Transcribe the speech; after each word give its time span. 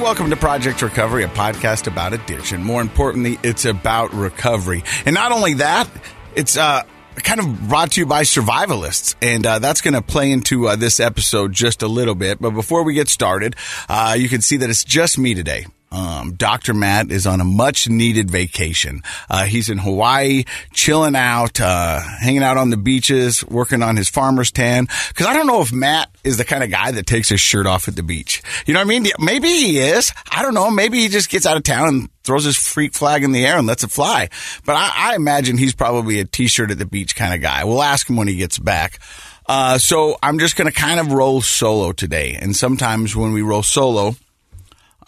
welcome 0.00 0.30
to 0.30 0.36
Project 0.36 0.80
Recovery, 0.80 1.24
a 1.24 1.28
podcast 1.28 1.86
about 1.86 2.14
addiction. 2.14 2.62
More 2.62 2.80
importantly, 2.80 3.38
it's 3.42 3.66
about 3.66 4.14
recovery. 4.14 4.82
And 5.04 5.14
not 5.14 5.30
only 5.30 5.54
that, 5.54 5.90
it's 6.34 6.56
uh, 6.56 6.84
kind 7.16 7.38
of 7.38 7.68
brought 7.68 7.92
to 7.92 8.00
you 8.00 8.06
by 8.06 8.22
survivalists. 8.22 9.14
And 9.20 9.44
uh, 9.44 9.58
that's 9.58 9.82
going 9.82 9.92
to 9.94 10.00
play 10.00 10.32
into 10.32 10.68
uh, 10.68 10.76
this 10.76 11.00
episode 11.00 11.52
just 11.52 11.82
a 11.82 11.86
little 11.86 12.14
bit. 12.14 12.40
But 12.40 12.52
before 12.52 12.82
we 12.82 12.94
get 12.94 13.10
started, 13.10 13.56
uh, 13.90 14.16
you 14.18 14.30
can 14.30 14.40
see 14.40 14.56
that 14.56 14.70
it's 14.70 14.84
just 14.84 15.18
me 15.18 15.34
today. 15.34 15.66
Um, 15.92 16.34
Dr. 16.34 16.72
Matt 16.72 17.10
is 17.10 17.26
on 17.26 17.40
a 17.40 17.44
much 17.44 17.88
needed 17.88 18.30
vacation. 18.30 19.02
Uh, 19.28 19.44
he's 19.44 19.68
in 19.68 19.78
Hawaii, 19.78 20.44
chilling 20.72 21.16
out, 21.16 21.60
uh, 21.60 21.98
hanging 22.20 22.44
out 22.44 22.56
on 22.56 22.70
the 22.70 22.76
beaches, 22.76 23.44
working 23.46 23.82
on 23.82 23.96
his 23.96 24.08
farmer's 24.08 24.52
tan. 24.52 24.86
Cause 25.14 25.26
I 25.26 25.32
don't 25.32 25.48
know 25.48 25.62
if 25.62 25.72
Matt 25.72 26.10
is 26.22 26.36
the 26.36 26.44
kind 26.44 26.62
of 26.62 26.70
guy 26.70 26.92
that 26.92 27.06
takes 27.06 27.28
his 27.28 27.40
shirt 27.40 27.66
off 27.66 27.88
at 27.88 27.96
the 27.96 28.04
beach. 28.04 28.40
You 28.66 28.74
know 28.74 28.80
what 28.80 28.86
I 28.86 28.88
mean? 28.88 29.06
Maybe 29.18 29.48
he 29.48 29.78
is. 29.78 30.12
I 30.30 30.42
don't 30.42 30.54
know. 30.54 30.70
Maybe 30.70 31.00
he 31.00 31.08
just 31.08 31.28
gets 31.28 31.44
out 31.44 31.56
of 31.56 31.64
town 31.64 31.88
and 31.88 32.08
throws 32.22 32.44
his 32.44 32.56
freak 32.56 32.94
flag 32.94 33.24
in 33.24 33.32
the 33.32 33.44
air 33.44 33.58
and 33.58 33.66
lets 33.66 33.82
it 33.82 33.90
fly. 33.90 34.28
But 34.64 34.76
I, 34.76 34.90
I 34.94 35.16
imagine 35.16 35.58
he's 35.58 35.74
probably 35.74 36.20
a 36.20 36.24
t-shirt 36.24 36.70
at 36.70 36.78
the 36.78 36.86
beach 36.86 37.16
kind 37.16 37.34
of 37.34 37.40
guy. 37.40 37.64
We'll 37.64 37.82
ask 37.82 38.08
him 38.08 38.16
when 38.16 38.28
he 38.28 38.36
gets 38.36 38.58
back. 38.58 39.00
Uh, 39.46 39.78
so 39.78 40.16
I'm 40.22 40.38
just 40.38 40.54
going 40.54 40.70
to 40.70 40.72
kind 40.72 41.00
of 41.00 41.10
roll 41.12 41.40
solo 41.40 41.90
today. 41.90 42.38
And 42.40 42.54
sometimes 42.54 43.16
when 43.16 43.32
we 43.32 43.42
roll 43.42 43.64
solo, 43.64 44.14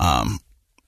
um, 0.01 0.41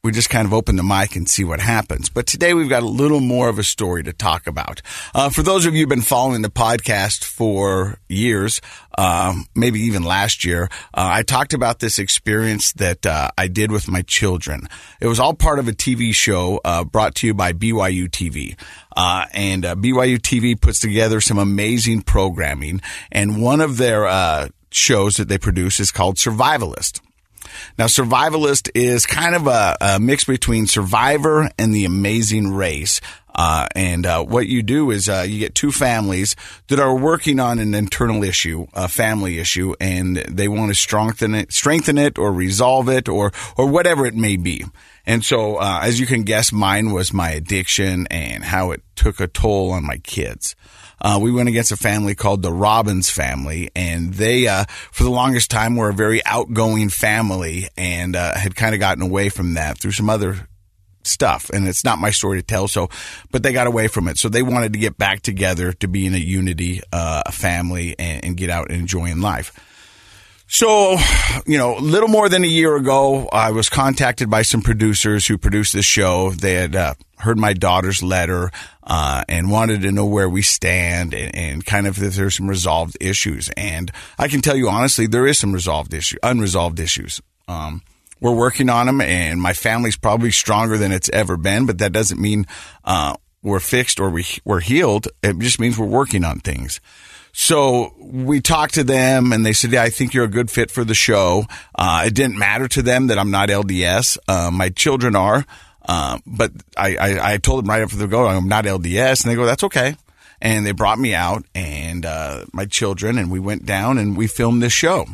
we 0.04 0.12
just 0.12 0.28
kind 0.28 0.46
of 0.46 0.52
open 0.52 0.76
the 0.76 0.82
mic 0.82 1.16
and 1.16 1.26
see 1.28 1.44
what 1.44 1.60
happens. 1.60 2.10
But 2.10 2.26
today 2.26 2.52
we've 2.52 2.68
got 2.68 2.82
a 2.82 2.86
little 2.86 3.20
more 3.20 3.48
of 3.48 3.58
a 3.58 3.64
story 3.64 4.02
to 4.02 4.12
talk 4.12 4.46
about. 4.46 4.82
Uh, 5.14 5.30
for 5.30 5.42
those 5.42 5.64
of 5.64 5.72
you 5.72 5.80
who've 5.80 5.88
been 5.88 6.02
following 6.02 6.42
the 6.42 6.50
podcast 6.50 7.24
for 7.24 7.98
years, 8.06 8.60
um, 8.98 9.46
maybe 9.54 9.80
even 9.80 10.04
last 10.04 10.44
year, 10.44 10.64
uh, 10.92 11.08
I 11.10 11.22
talked 11.22 11.54
about 11.54 11.78
this 11.78 11.98
experience 11.98 12.74
that 12.74 13.06
uh, 13.06 13.30
I 13.38 13.48
did 13.48 13.72
with 13.72 13.88
my 13.88 14.02
children. 14.02 14.68
It 15.00 15.06
was 15.06 15.18
all 15.18 15.32
part 15.32 15.58
of 15.58 15.68
a 15.68 15.72
TV 15.72 16.14
show 16.14 16.60
uh, 16.66 16.84
brought 16.84 17.14
to 17.16 17.26
you 17.26 17.32
by 17.32 17.54
BYU 17.54 18.08
TV. 18.08 18.60
Uh, 18.94 19.24
and 19.32 19.64
uh, 19.64 19.74
BYU 19.74 20.18
TV 20.18 20.60
puts 20.60 20.80
together 20.80 21.22
some 21.22 21.38
amazing 21.38 22.02
programming. 22.02 22.82
And 23.10 23.40
one 23.40 23.62
of 23.62 23.78
their 23.78 24.50
shows 24.70 25.16
that 25.16 25.28
they 25.28 25.38
produce 25.38 25.80
is 25.80 25.90
called 25.90 26.16
Survivalist. 26.16 27.00
Now, 27.78 27.86
Survivalist 27.86 28.70
is 28.74 29.06
kind 29.06 29.34
of 29.34 29.46
a, 29.46 29.76
a 29.80 30.00
mix 30.00 30.24
between 30.24 30.66
Survivor 30.66 31.48
and 31.58 31.74
The 31.74 31.84
Amazing 31.84 32.54
Race. 32.54 33.00
Uh, 33.34 33.66
and 33.74 34.06
uh, 34.06 34.24
what 34.24 34.46
you 34.46 34.62
do 34.62 34.90
is 34.90 35.08
uh, 35.08 35.24
you 35.26 35.40
get 35.40 35.54
two 35.54 35.72
families 35.72 36.36
that 36.68 36.78
are 36.78 36.96
working 36.96 37.40
on 37.40 37.58
an 37.58 37.74
internal 37.74 38.22
issue, 38.22 38.66
a 38.74 38.86
family 38.86 39.38
issue, 39.40 39.74
and 39.80 40.16
they 40.16 40.46
want 40.46 40.70
to 40.70 40.74
strengthen 40.74 41.34
it, 41.34 41.52
strengthen 41.52 41.98
it, 41.98 42.16
or 42.16 42.32
resolve 42.32 42.88
it, 42.88 43.08
or 43.08 43.32
or 43.56 43.66
whatever 43.66 44.06
it 44.06 44.14
may 44.14 44.36
be. 44.36 44.64
And 45.04 45.24
so, 45.24 45.56
uh, 45.56 45.80
as 45.82 45.98
you 45.98 46.06
can 46.06 46.22
guess, 46.22 46.52
mine 46.52 46.92
was 46.92 47.12
my 47.12 47.30
addiction 47.30 48.06
and 48.06 48.44
how 48.44 48.70
it 48.70 48.82
took 48.94 49.18
a 49.20 49.26
toll 49.26 49.72
on 49.72 49.84
my 49.84 49.98
kids. 49.98 50.54
Uh, 51.00 51.18
we 51.20 51.30
went 51.30 51.48
against 51.48 51.72
a 51.72 51.76
family 51.76 52.14
called 52.14 52.42
the 52.42 52.52
Robbins 52.52 53.10
family, 53.10 53.70
and 53.74 54.14
they, 54.14 54.46
uh, 54.46 54.64
for 54.92 55.04
the 55.04 55.10
longest 55.10 55.50
time, 55.50 55.76
were 55.76 55.90
a 55.90 55.94
very 55.94 56.24
outgoing 56.24 56.88
family 56.88 57.68
and 57.76 58.16
uh, 58.16 58.34
had 58.34 58.56
kind 58.56 58.74
of 58.74 58.80
gotten 58.80 59.02
away 59.02 59.28
from 59.28 59.54
that 59.54 59.78
through 59.78 59.92
some 59.92 60.08
other 60.08 60.48
stuff. 61.02 61.50
And 61.50 61.68
it's 61.68 61.84
not 61.84 61.98
my 61.98 62.10
story 62.10 62.38
to 62.40 62.46
tell. 62.46 62.68
So, 62.68 62.88
but 63.30 63.42
they 63.42 63.52
got 63.52 63.66
away 63.66 63.88
from 63.88 64.08
it. 64.08 64.18
So 64.18 64.28
they 64.28 64.42
wanted 64.42 64.72
to 64.72 64.78
get 64.78 64.96
back 64.96 65.20
together 65.20 65.72
to 65.74 65.88
be 65.88 66.06
in 66.06 66.14
a 66.14 66.18
unity, 66.18 66.80
uh, 66.92 67.30
family, 67.30 67.94
and, 67.98 68.24
and 68.24 68.36
get 68.36 68.50
out 68.50 68.70
and 68.70 68.80
enjoying 68.80 69.20
life. 69.20 69.52
So, 70.54 70.96
you 71.46 71.58
know, 71.58 71.76
a 71.76 71.80
little 71.80 72.08
more 72.08 72.28
than 72.28 72.44
a 72.44 72.46
year 72.46 72.76
ago, 72.76 73.28
I 73.32 73.50
was 73.50 73.68
contacted 73.68 74.30
by 74.30 74.42
some 74.42 74.62
producers 74.62 75.26
who 75.26 75.36
produced 75.36 75.72
this 75.72 75.84
show. 75.84 76.30
They 76.30 76.54
had 76.54 76.76
uh, 76.76 76.94
heard 77.18 77.40
my 77.40 77.54
daughter's 77.54 78.04
letter 78.04 78.52
uh, 78.84 79.24
and 79.28 79.50
wanted 79.50 79.82
to 79.82 79.90
know 79.90 80.06
where 80.06 80.28
we 80.28 80.42
stand 80.42 81.12
and, 81.12 81.34
and, 81.34 81.66
kind 81.66 81.88
of 81.88 82.00
if 82.00 82.14
there's 82.14 82.36
some 82.36 82.48
resolved 82.48 82.96
issues. 83.00 83.50
And 83.56 83.90
I 84.16 84.28
can 84.28 84.42
tell 84.42 84.54
you 84.54 84.68
honestly, 84.68 85.08
there 85.08 85.26
is 85.26 85.38
some 85.38 85.52
resolved 85.52 85.92
issue, 85.92 86.18
unresolved 86.22 86.78
issues. 86.78 87.20
Um, 87.48 87.82
we're 88.20 88.30
working 88.30 88.70
on 88.70 88.86
them, 88.86 89.00
and 89.00 89.40
my 89.40 89.54
family's 89.54 89.96
probably 89.96 90.30
stronger 90.30 90.78
than 90.78 90.92
it's 90.92 91.10
ever 91.12 91.36
been. 91.36 91.66
But 91.66 91.78
that 91.78 91.90
doesn't 91.90 92.20
mean 92.20 92.46
uh, 92.84 93.16
we're 93.42 93.58
fixed 93.58 93.98
or 93.98 94.08
we, 94.08 94.24
we're 94.44 94.60
healed. 94.60 95.08
It 95.20 95.36
just 95.40 95.58
means 95.58 95.76
we're 95.76 95.86
working 95.86 96.22
on 96.22 96.38
things. 96.38 96.80
So 97.36 97.92
we 97.98 98.40
talked 98.40 98.74
to 98.74 98.84
them 98.84 99.32
and 99.32 99.44
they 99.44 99.52
said, 99.52 99.72
yeah, 99.72 99.82
I 99.82 99.90
think 99.90 100.14
you're 100.14 100.24
a 100.24 100.28
good 100.28 100.52
fit 100.52 100.70
for 100.70 100.84
the 100.84 100.94
show. 100.94 101.46
Uh, 101.74 102.04
it 102.06 102.14
didn't 102.14 102.38
matter 102.38 102.68
to 102.68 102.80
them 102.80 103.08
that 103.08 103.18
I'm 103.18 103.32
not 103.32 103.48
LDS. 103.48 104.18
Uh, 104.28 104.52
my 104.52 104.68
children 104.68 105.16
are. 105.16 105.44
Uh, 105.84 106.20
but 106.24 106.52
I, 106.76 106.96
I, 106.96 107.32
I, 107.32 107.36
told 107.38 107.64
them 107.64 107.70
right 107.70 107.82
after 107.82 107.96
the 107.96 108.06
go, 108.06 108.26
I'm 108.26 108.48
not 108.48 108.64
LDS. 108.64 109.24
And 109.24 109.32
they 109.32 109.34
go, 109.34 109.44
that's 109.44 109.64
okay. 109.64 109.96
And 110.40 110.64
they 110.64 110.70
brought 110.70 110.98
me 110.98 111.12
out 111.12 111.44
and 111.56 112.06
uh, 112.06 112.44
my 112.52 112.66
children, 112.66 113.18
and 113.18 113.30
we 113.30 113.40
went 113.40 113.66
down 113.66 113.98
and 113.98 114.16
we 114.16 114.26
filmed 114.26 114.62
this 114.62 114.72
show. 114.72 115.04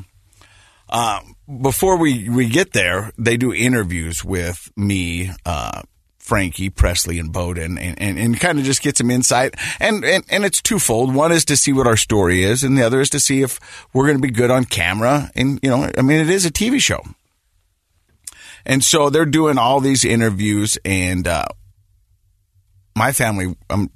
Uh, 0.89 1.21
before 1.61 1.97
we, 1.97 2.29
we 2.29 2.49
get 2.49 2.73
there, 2.75 3.13
they 3.19 3.37
do 3.39 3.53
interviews 3.53 4.25
with 4.25 4.71
me, 4.77 5.31
uh, 5.47 5.83
Frankie, 6.31 6.71
Presley, 6.71 7.19
and 7.19 7.33
Bowden, 7.33 7.77
and, 7.77 8.01
and, 8.01 8.17
and 8.17 8.39
kind 8.39 8.61
of 8.61 8.65
just 8.65 8.83
get 8.83 8.97
some 8.97 9.11
insight. 9.11 9.57
And, 9.81 10.05
and, 10.05 10.25
and 10.31 10.45
it's 10.45 10.63
twofold. 10.63 11.13
One 11.13 11.33
is 11.33 11.45
to 11.47 11.57
see 11.57 11.73
what 11.73 11.89
our 11.89 11.97
story 11.97 12.45
is, 12.45 12.63
and 12.63 12.79
the 12.79 12.85
other 12.85 13.01
is 13.01 13.11
to 13.11 13.19
see 13.19 13.43
if 13.43 13.59
we're 13.93 14.07
going 14.07 14.17
to 14.17 14.23
be 14.23 14.31
good 14.31 14.49
on 14.49 14.65
camera. 14.65 15.29
And, 15.35 15.59
you 15.61 15.69
know, 15.69 15.91
I 15.99 16.03
mean, 16.03 16.21
it 16.21 16.31
is 16.31 16.47
a 16.47 16.53
TV 16.53 16.81
show. 16.81 17.03
And 18.65 18.85
so 18.85 19.11
they're 19.11 19.25
doing 19.25 19.59
all 19.59 19.81
these 19.81 20.05
interviews, 20.05 20.79
and 20.85 21.27
uh, 21.27 21.47
my 22.95 23.11
family, 23.11 23.57
um, 23.69 23.91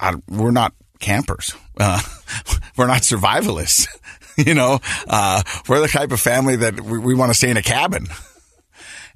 I, 0.00 0.14
we're 0.26 0.52
not 0.52 0.72
campers. 1.00 1.54
Uh, 1.78 2.00
we're 2.78 2.86
not 2.86 3.02
survivalists. 3.02 3.88
you 4.38 4.54
know, 4.54 4.80
uh, 5.06 5.42
we're 5.68 5.80
the 5.80 5.88
type 5.88 6.12
of 6.12 6.20
family 6.20 6.56
that 6.56 6.80
we, 6.80 6.98
we 6.98 7.14
want 7.14 7.28
to 7.28 7.34
stay 7.34 7.50
in 7.50 7.58
a 7.58 7.62
cabin. 7.62 8.06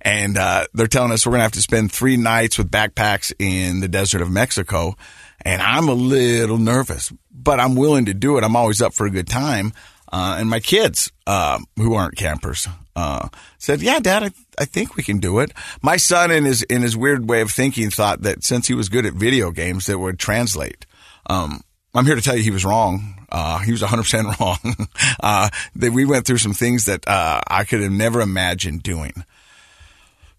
And 0.01 0.39
uh, 0.39 0.67
they're 0.75 0.87
telling 0.87 1.13
us 1.13 1.27
we're 1.27 1.33
going 1.33 1.41
to 1.41 1.45
have 1.45 1.53
to 1.53 1.63
spend 1.63 1.93
three 1.93 2.17
nights 2.17 2.59
with 2.59 2.71
backpacks 2.71 3.33
in 3.39 3.81
the 3.81 3.89
desert 3.89 4.23
of 4.23 4.31
Mexico. 4.31 4.97
And 5.43 5.61
I'm 5.63 5.89
a 5.89 5.95
little 5.95 6.59
nervous, 6.59 7.13
but 7.33 7.61
I'm 7.61 7.75
willing 7.75 8.07
to 8.07 8.15
do 8.15 8.39
it. 8.39 8.45
I'm 8.45 8.57
always 8.57 8.83
up 8.83 8.95
for 8.95 9.07
a 9.07 9.11
good 9.11 9.29
time. 9.29 9.73
Uh, 10.11 10.37
and 10.39 10.49
my 10.49 10.61
kids, 10.61 11.13
uh, 11.27 11.59
who 11.77 11.95
aren't 11.95 12.17
campers, 12.17 12.67
uh, 12.97 13.29
said, 13.59 13.83
"Yeah, 13.83 13.99
Dad, 13.99 14.23
I, 14.23 14.31
I, 14.59 14.65
think 14.65 14.97
we 14.97 15.03
can 15.03 15.19
do 15.19 15.39
it." 15.41 15.53
My 15.83 15.99
son, 15.99 16.31
in 16.31 16.45
his 16.45 16.63
in 16.63 16.81
his 16.81 16.97
weird 16.97 17.29
way 17.29 17.43
of 17.43 17.51
thinking, 17.51 17.91
thought 17.91 18.23
that 18.23 18.43
since 18.43 18.67
he 18.67 18.75
was 18.75 18.89
good 18.89 19.05
at 19.05 19.13
video 19.13 19.51
games, 19.51 19.85
that 19.85 19.99
would 19.99 20.19
translate. 20.19 20.87
Um, 21.27 21.61
I'm 21.95 22.07
here 22.07 22.15
to 22.15 22.23
tell 22.23 22.37
you 22.37 22.43
he 22.43 22.51
was 22.51 22.65
wrong. 22.65 23.27
Uh, 23.31 23.59
he 23.59 23.73
was 23.73 23.83
100% 23.83 24.39
wrong. 24.41 24.89
uh, 25.21 25.49
that 25.77 25.93
we 25.93 26.05
went 26.05 26.27
through 26.27 26.39
some 26.39 26.55
things 26.55 26.87
that 26.87 27.07
uh, 27.07 27.41
I 27.47 27.65
could 27.65 27.83
have 27.83 27.93
never 27.93 28.21
imagined 28.21 28.83
doing. 28.83 29.13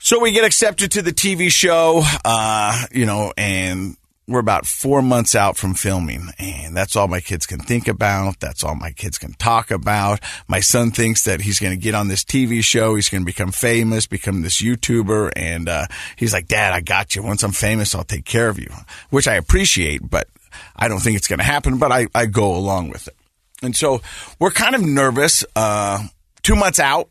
So 0.02 0.18
we 0.18 0.32
get 0.32 0.46
accepted 0.46 0.92
to 0.92 1.02
the 1.02 1.12
TV 1.12 1.52
show, 1.52 2.02
uh, 2.24 2.86
you 2.90 3.06
know, 3.06 3.34
and 3.38 3.98
we're 4.30 4.40
about 4.40 4.66
four 4.66 5.02
months 5.02 5.36
out 5.36 5.58
from 5.58 5.74
filming 5.74 6.30
and 6.40 6.76
that's 6.76 6.96
all 6.96 7.10
my 7.10 7.20
kids 7.20 7.46
can 7.46 7.60
think 7.60 7.90
about. 7.90 8.40
That's 8.40 8.64
all 8.64 8.76
my 8.76 8.92
kids 8.92 9.18
can 9.18 9.34
talk 9.34 9.72
about. 9.72 10.22
My 10.48 10.62
son 10.62 10.92
thinks 10.92 11.26
that 11.26 11.42
he's 11.42 11.60
going 11.60 11.78
to 11.78 11.84
get 11.84 11.96
on 11.96 12.08
this 12.08 12.24
TV 12.24 12.64
show. 12.64 12.96
He's 12.96 13.10
going 13.10 13.24
to 13.24 13.26
become 13.26 13.52
famous, 13.52 14.08
become 14.08 14.42
this 14.42 14.62
YouTuber. 14.62 15.34
And, 15.36 15.68
uh, 15.68 15.88
he's 16.16 16.32
like, 16.32 16.48
dad, 16.48 16.72
I 16.72 16.80
got 16.80 17.14
you. 17.18 17.22
Once 17.22 17.44
I'm 17.44 17.52
famous, 17.52 17.94
I'll 17.94 18.06
take 18.06 18.24
care 18.24 18.48
of 18.48 18.58
you, 18.58 18.72
which 19.10 19.28
I 19.28 19.36
appreciate, 19.36 20.10
but 20.10 20.30
I 20.78 20.88
don't 20.88 21.00
think 21.00 21.18
it's 21.18 21.28
going 21.28 21.40
to 21.40 21.46
happen, 21.46 21.78
but 21.78 21.92
I, 21.92 22.08
I 22.16 22.26
go 22.26 22.56
along 22.56 22.90
with 22.90 23.10
it. 23.10 23.18
And 23.62 23.76
so 23.76 24.02
we're 24.40 24.52
kind 24.52 24.76
of 24.76 24.82
nervous. 24.82 25.44
Uh, 25.58 26.08
two 26.42 26.56
months 26.56 26.80
out, 26.80 27.10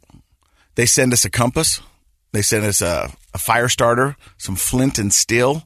they 0.74 0.86
send 0.86 1.12
us 1.12 1.26
a 1.26 1.30
compass. 1.30 1.82
They 2.32 2.42
sent 2.42 2.64
us 2.64 2.82
a, 2.82 3.10
a 3.34 3.38
fire 3.38 3.68
starter, 3.68 4.16
some 4.36 4.56
flint 4.56 4.98
and 4.98 5.12
steel 5.12 5.64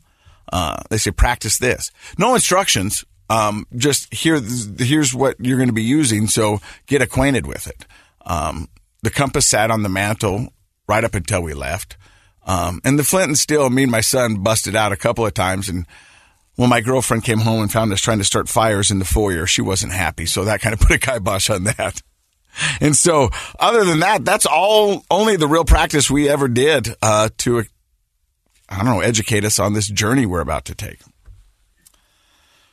uh, 0.53 0.83
they 0.91 0.99
say 0.99 1.11
practice 1.11 1.59
this. 1.59 1.91
No 2.19 2.35
instructions. 2.35 3.05
Um, 3.31 3.67
just 3.75 4.13
here, 4.13 4.41
here's 4.79 5.15
what 5.15 5.37
you're 5.41 5.57
going 5.57 5.69
to 5.69 5.75
be 5.75 5.83
using. 5.83 6.27
So 6.27 6.61
get 6.87 7.01
acquainted 7.01 7.47
with 7.47 7.67
it. 7.67 7.87
Um, 8.27 8.69
the 9.03 9.11
compass 9.11 9.47
sat 9.47 9.71
on 9.71 9.83
the 9.83 9.89
mantle 9.89 10.53
right 10.87 11.03
up 11.03 11.15
until 11.15 11.43
we 11.43 11.55
left. 11.55 11.97
Um, 12.45 12.81
and 12.85 12.99
the 12.99 13.05
flint 13.05 13.29
and 13.29 13.39
steel, 13.39 13.71
me 13.71 13.85
and 13.85 13.91
my 13.91 14.03
son 14.03 14.43
busted 14.43 14.77
out 14.77 14.93
a 14.93 14.97
couple 14.97 15.25
of 15.25 15.33
times. 15.33 15.69
And 15.69 15.87
when 16.57 16.69
my 16.69 16.81
girlfriend 16.83 17.25
came 17.25 17.39
home 17.39 17.63
and 17.63 17.73
found 17.73 17.93
us 17.93 18.01
trying 18.01 18.19
to 18.19 18.25
start 18.25 18.49
fires 18.49 18.91
in 18.91 18.99
the 18.99 19.05
foyer, 19.05 19.47
she 19.47 19.63
wasn't 19.63 19.93
happy. 19.93 20.27
So 20.27 20.45
that 20.45 20.61
kind 20.61 20.75
of 20.75 20.81
put 20.87 20.91
a 20.91 20.99
kibosh 20.99 21.49
on 21.49 21.65
that. 21.65 22.03
And 22.81 22.95
so, 22.95 23.31
other 23.59 23.85
than 23.85 24.01
that, 24.01 24.25
that's 24.25 24.47
all 24.47 25.05
only 25.11 25.37
the 25.37 25.49
real 25.49 25.65
practice 25.65 26.11
we 26.11 26.29
ever 26.29 26.49
did 26.49 26.95
uh, 27.01 27.31
to 27.39 27.65
I 28.73 28.77
don't 28.77 28.87
know, 28.87 29.01
educate 29.01 29.45
us 29.45 29.59
on 29.59 29.75
this 29.75 29.87
journey 29.87 30.25
we're 30.25 30.41
about 30.41 30.65
to 30.67 30.75
take. 30.75 31.01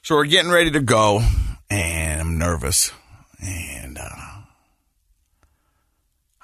So 0.01 0.15
we're 0.15 0.25
getting 0.25 0.49
ready 0.49 0.71
to 0.71 0.79
go, 0.79 1.21
and 1.69 2.21
I'm 2.21 2.37
nervous. 2.37 2.93
And 3.41 3.97
uh, 3.97 4.43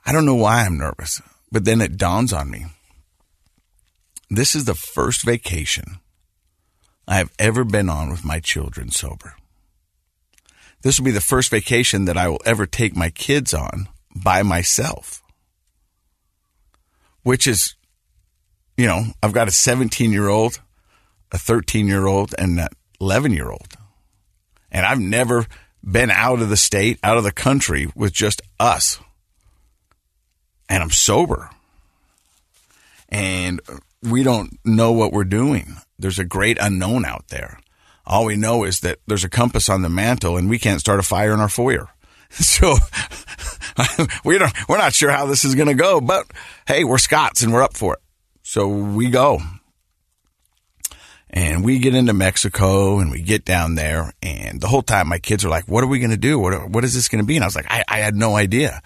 I 0.05 0.11
don't 0.11 0.25
know 0.25 0.35
why 0.35 0.65
I'm 0.65 0.77
nervous, 0.77 1.21
but 1.53 1.63
then 1.63 1.79
it 1.79 1.95
dawns 1.95 2.33
on 2.33 2.51
me. 2.51 2.65
This 4.29 4.55
is 4.55 4.65
the 4.65 4.75
first 4.75 5.23
vacation 5.23 5.99
I 7.07 7.15
have 7.15 7.31
ever 7.39 7.63
been 7.63 7.89
on 7.89 8.09
with 8.09 8.25
my 8.25 8.41
children 8.41 8.91
sober. 8.91 9.35
This 10.81 10.99
will 10.99 11.05
be 11.05 11.11
the 11.11 11.21
first 11.21 11.49
vacation 11.49 12.05
that 12.05 12.17
I 12.17 12.27
will 12.27 12.41
ever 12.45 12.65
take 12.65 12.95
my 12.95 13.09
kids 13.09 13.53
on 13.53 13.87
by 14.15 14.43
myself. 14.43 15.21
Which 17.23 17.47
is, 17.47 17.75
you 18.77 18.85
know, 18.85 19.05
I've 19.23 19.33
got 19.33 19.47
a 19.47 19.51
17 19.51 20.11
year 20.11 20.27
old, 20.27 20.61
a 21.31 21.37
13 21.37 21.87
year 21.87 22.05
old, 22.05 22.35
and 22.37 22.59
an 22.59 22.67
11 23.01 23.33
year 23.33 23.49
old. 23.49 23.75
And 24.71 24.85
I've 24.85 24.99
never 24.99 25.47
been 25.83 26.11
out 26.11 26.41
of 26.41 26.49
the 26.49 26.57
state, 26.57 26.99
out 27.03 27.17
of 27.17 27.23
the 27.23 27.31
country 27.31 27.87
with 27.95 28.13
just 28.13 28.41
us. 28.59 28.99
And 30.67 30.81
I'm 30.81 30.91
sober. 30.91 31.49
And 33.09 33.61
we 34.01 34.23
don't 34.23 34.59
know 34.65 34.91
what 34.91 35.13
we're 35.13 35.23
doing. 35.23 35.77
There's 35.97 36.19
a 36.19 36.25
great 36.25 36.57
unknown 36.59 37.05
out 37.05 37.27
there. 37.29 37.59
All 38.07 38.25
we 38.25 38.35
know 38.35 38.63
is 38.63 38.81
that 38.81 38.99
there's 39.07 39.23
a 39.23 39.29
compass 39.29 39.69
on 39.69 39.81
the 39.81 39.89
mantle 39.89 40.37
and 40.37 40.49
we 40.49 40.59
can't 40.59 40.79
start 40.79 40.99
a 40.99 41.03
fire 41.03 41.33
in 41.33 41.39
our 41.39 41.49
foyer. 41.49 41.89
So 42.31 42.75
we 44.25 44.37
don't, 44.37 44.51
we're 44.67 44.77
not 44.77 44.93
sure 44.93 45.11
how 45.11 45.25
this 45.25 45.45
is 45.45 45.55
going 45.55 45.67
to 45.67 45.73
go, 45.73 46.01
but 46.01 46.25
hey, 46.67 46.83
we're 46.83 46.97
Scotts 46.97 47.43
and 47.43 47.53
we're 47.53 47.61
up 47.61 47.77
for 47.77 47.93
it. 47.93 47.99
So 48.41 48.67
we 48.67 49.09
go 49.09 49.39
and 51.29 51.63
we 51.63 51.79
get 51.79 51.95
into 51.95 52.13
Mexico 52.13 52.99
and 52.99 53.11
we 53.11 53.21
get 53.21 53.45
down 53.45 53.75
there 53.75 54.13
and 54.21 54.59
the 54.59 54.67
whole 54.67 54.81
time 54.81 55.07
my 55.07 55.19
kids 55.19 55.45
are 55.45 55.49
like, 55.49 55.65
what 55.65 55.83
are 55.83 55.87
we 55.87 55.99
going 55.99 56.11
to 56.11 56.17
do? 56.17 56.39
What, 56.39 56.69
what 56.69 56.83
is 56.83 56.93
this 56.93 57.09
going 57.09 57.23
to 57.23 57.27
be? 57.27 57.35
And 57.35 57.43
I 57.43 57.47
was 57.47 57.55
like, 57.55 57.67
I, 57.69 57.83
I 57.87 57.99
had 57.99 58.15
no 58.15 58.35
idea. 58.35 58.81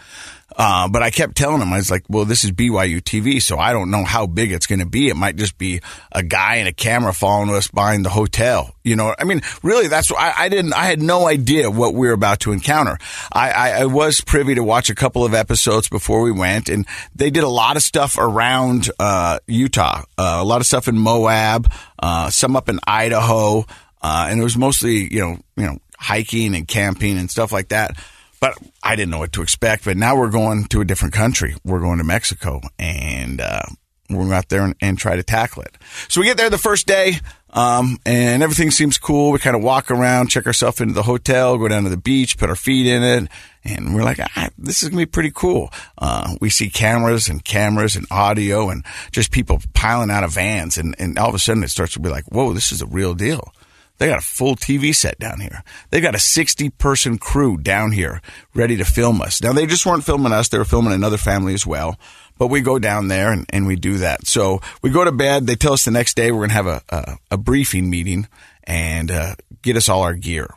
Uh, 0.56 0.90
but 0.90 1.02
I 1.02 1.12
kept 1.12 1.36
telling 1.36 1.62
him, 1.62 1.72
I 1.72 1.78
was 1.78 1.92
like, 1.92 2.04
well, 2.10 2.26
this 2.26 2.44
is 2.44 2.52
BYU 2.52 3.02
TV, 3.02 3.42
so 3.42 3.58
I 3.58 3.72
don't 3.72 3.92
know 3.92 4.04
how 4.04 4.26
big 4.26 4.52
it's 4.52 4.68
going 4.68 4.80
to 4.80 4.86
be. 4.86 5.08
It 5.10 5.16
might 5.16 5.36
just 5.36 5.58
be 5.58 5.82
a 6.12 6.24
guy 6.24 6.56
and 6.56 6.68
a 6.68 6.74
camera 6.74 7.14
following 7.14 7.50
us 7.52 7.68
behind 7.68 8.06
the 8.06 8.10
hotel. 8.10 8.76
You 8.84 8.96
know, 8.96 9.16
I 9.18 9.24
mean, 9.24 9.42
really, 9.64 9.88
that's 9.88 10.10
what 10.10 10.20
I, 10.20 10.46
I 10.46 10.50
didn't, 10.50 10.74
I 10.74 10.86
had 10.86 11.02
no 11.02 11.28
idea 11.28 11.70
what 11.70 11.94
we 11.94 12.08
were 12.08 12.14
about 12.14 12.42
to 12.42 12.52
encounter. 12.52 12.98
I, 13.32 13.52
I, 13.52 13.70
I, 13.82 13.86
was 13.86 14.22
privy 14.22 14.56
to 14.56 14.64
watch 14.64 14.90
a 14.90 14.96
couple 14.96 15.24
of 15.24 15.34
episodes 15.34 15.88
before 15.88 16.22
we 16.22 16.32
went, 16.32 16.70
and 16.70 16.86
they 17.16 17.30
did 17.30 17.44
a 17.44 17.50
lot 17.50 17.78
of 17.78 17.84
stuff 17.84 18.18
around 18.18 18.90
uh, 19.00 19.40
Utah, 19.48 20.04
uh, 20.18 20.38
a 20.40 20.44
lot 20.44 20.62
of 20.62 20.68
stuff 20.68 20.88
in 20.88 20.98
Moab, 20.98 21.72
uh, 22.00 22.30
some 22.30 22.56
up 22.56 22.70
in 22.70 22.80
Idaho, 22.88 23.66
uh, 24.02 24.28
and 24.30 24.40
it 24.40 24.44
was 24.44 24.58
mostly, 24.58 25.14
you 25.14 25.20
know, 25.20 25.38
you 25.56 25.64
know, 25.64 25.78
hiking 25.98 26.56
and 26.56 26.68
camping 26.68 27.18
and 27.18 27.30
stuff 27.30 27.52
like 27.52 27.70
that. 27.70 27.98
But 28.40 28.58
I 28.82 28.96
didn't 28.96 29.12
know 29.12 29.20
what 29.20 29.34
to 29.34 29.42
expect. 29.42 29.86
But 29.86 29.98
now 29.98 30.16
we're 30.16 30.32
going 30.32 30.66
to 30.66 30.82
a 30.82 30.86
different 30.86 31.14
country. 31.14 31.56
We're 31.64 31.82
going 31.82 31.98
to 31.98 32.04
Mexico, 32.04 32.62
and 32.78 33.42
uh, 33.42 33.64
we're 34.10 34.24
going 34.24 34.34
out 34.34 34.50
there 34.50 34.64
and, 34.64 34.76
and, 34.82 34.98
try 34.98 35.16
to 35.16 35.24
tackle 35.24 35.64
it. 35.64 35.78
So 36.08 36.20
we 36.20 36.28
get 36.28 36.38
there 36.38 36.50
the 36.50 36.58
first 36.58 36.88
day, 36.88 37.20
um, 37.52 38.00
and 38.06 38.42
everything 38.42 38.72
seems 38.72 38.98
cool. 38.98 39.32
We 39.32 39.40
kind 39.40 39.56
of 39.56 39.62
walk 39.62 39.92
around, 39.92 40.30
check 40.30 40.48
ourselves 40.48 40.82
into 40.82 40.94
the 40.94 41.04
hotel, 41.04 41.58
go 41.58 41.68
down 41.68 41.84
to 41.84 41.90
the 41.90 41.98
beach, 41.98 42.38
put 42.38 42.50
our 42.50 42.56
feet 42.56 42.88
in 42.88 43.04
it, 43.04 43.30
and 43.64 43.94
we're 43.94 44.04
like, 44.04 44.20
ah, 44.20 44.50
this 44.58 44.82
is 44.82 44.90
going 44.90 45.00
to 45.00 45.06
be 45.06 45.12
pretty 45.12 45.32
cool. 45.34 45.72
Uh, 45.98 46.36
we 46.42 46.50
see 46.50 46.70
cameras 46.70 47.28
and 47.28 47.44
cameras 47.46 47.96
and 47.96 48.08
audio 48.10 48.70
and 48.70 48.84
just 49.12 49.32
people 49.32 49.62
piling 49.74 50.10
out 50.10 50.24
of 50.24 50.34
vans, 50.34 50.78
and, 50.78 50.96
and 50.98 51.20
all 51.20 51.30
of 51.30 51.36
a 51.36 51.40
sudden 51.40 51.64
it 51.64 51.70
starts 51.70 51.94
to 51.94 52.00
be 52.00 52.10
like, 52.10 52.26
whoa, 52.26 52.54
this 52.54 52.72
is 52.72 52.82
a 52.82 52.88
real 52.88 53.14
deal. 53.14 53.54
They 54.00 54.08
got 54.08 54.20
a 54.20 54.26
full 54.26 54.56
TV 54.56 54.96
set 54.96 55.20
down 55.20 55.42
here. 55.42 55.62
They 55.90 56.00
got 56.00 56.16
a 56.16 56.20
60 56.20 56.70
person 56.72 57.18
crew 57.18 57.58
down 57.58 57.92
here 57.92 58.22
ready 58.54 58.78
to 58.78 58.86
film 58.86 59.22
us. 59.22 59.44
Now, 59.44 59.52
they 59.52 59.66
just 59.66 59.86
weren't 59.86 60.06
filming 60.06 60.32
us. 60.32 60.48
They 60.48 60.58
were 60.58 60.66
filming 60.66 60.94
another 60.94 61.18
family 61.18 61.54
as 61.54 61.68
well. 61.68 62.00
But 62.38 62.48
we 62.48 62.62
go 62.62 62.80
down 62.80 63.10
there 63.10 63.34
and, 63.34 63.46
and 63.50 63.68
we 63.68 63.76
do 63.76 63.98
that. 63.98 64.26
So 64.26 64.62
we 64.82 64.90
go 64.90 65.04
to 65.04 65.12
bed. 65.12 65.46
They 65.46 65.56
tell 65.56 65.74
us 65.74 65.84
the 65.84 65.92
next 65.92 66.16
day 66.16 66.32
we're 66.32 66.48
going 66.48 66.50
to 66.50 66.56
have 66.56 66.68
a, 66.68 66.82
a, 66.90 67.18
a, 67.32 67.38
briefing 67.38 67.90
meeting 67.90 68.30
and 68.64 69.12
uh, 69.12 69.36
get 69.62 69.76
us 69.76 69.90
all 69.90 70.04
our 70.04 70.14
gear. 70.14 70.50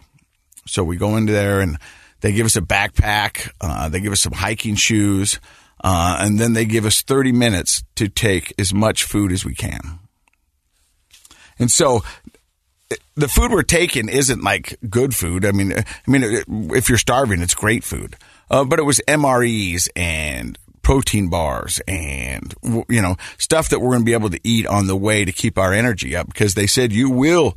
So 0.68 0.84
we 0.84 0.96
go 0.96 1.16
into 1.16 1.32
there 1.32 1.60
and 1.60 1.78
they 2.20 2.30
give 2.30 2.46
us 2.46 2.54
a 2.54 2.60
backpack. 2.60 3.50
Uh, 3.60 3.88
they 3.88 4.00
give 4.00 4.12
us 4.12 4.20
some 4.20 4.32
hiking 4.32 4.76
shoes. 4.76 5.40
Uh, 5.82 6.18
and 6.20 6.38
then 6.38 6.52
they 6.52 6.64
give 6.64 6.86
us 6.86 7.02
30 7.02 7.32
minutes 7.32 7.82
to 7.96 8.08
take 8.08 8.54
as 8.56 8.72
much 8.72 9.02
food 9.02 9.32
as 9.32 9.44
we 9.44 9.56
can. 9.56 9.98
And 11.58 11.70
so 11.70 12.04
the 13.14 13.28
food 13.28 13.50
we're 13.50 13.62
taking 13.62 14.08
isn't 14.08 14.42
like 14.42 14.78
good 14.88 15.14
food. 15.14 15.44
I 15.44 15.52
mean, 15.52 15.72
I 15.72 15.84
mean, 16.06 16.22
if 16.74 16.88
you're 16.88 16.98
starving, 16.98 17.40
it's 17.40 17.54
great 17.54 17.84
food. 17.84 18.16
Uh, 18.50 18.64
but 18.64 18.78
it 18.78 18.82
was 18.82 19.00
MREs 19.08 19.88
and 19.96 20.58
protein 20.82 21.30
bars 21.30 21.80
and 21.86 22.54
you 22.88 23.00
know 23.00 23.16
stuff 23.38 23.68
that 23.68 23.78
we're 23.78 23.90
going 23.90 24.00
to 24.00 24.04
be 24.04 24.12
able 24.12 24.30
to 24.30 24.40
eat 24.42 24.66
on 24.66 24.88
the 24.88 24.96
way 24.96 25.24
to 25.24 25.30
keep 25.30 25.56
our 25.56 25.72
energy 25.72 26.16
up 26.16 26.26
because 26.26 26.54
they 26.54 26.66
said 26.66 26.92
you 26.92 27.08
will 27.08 27.56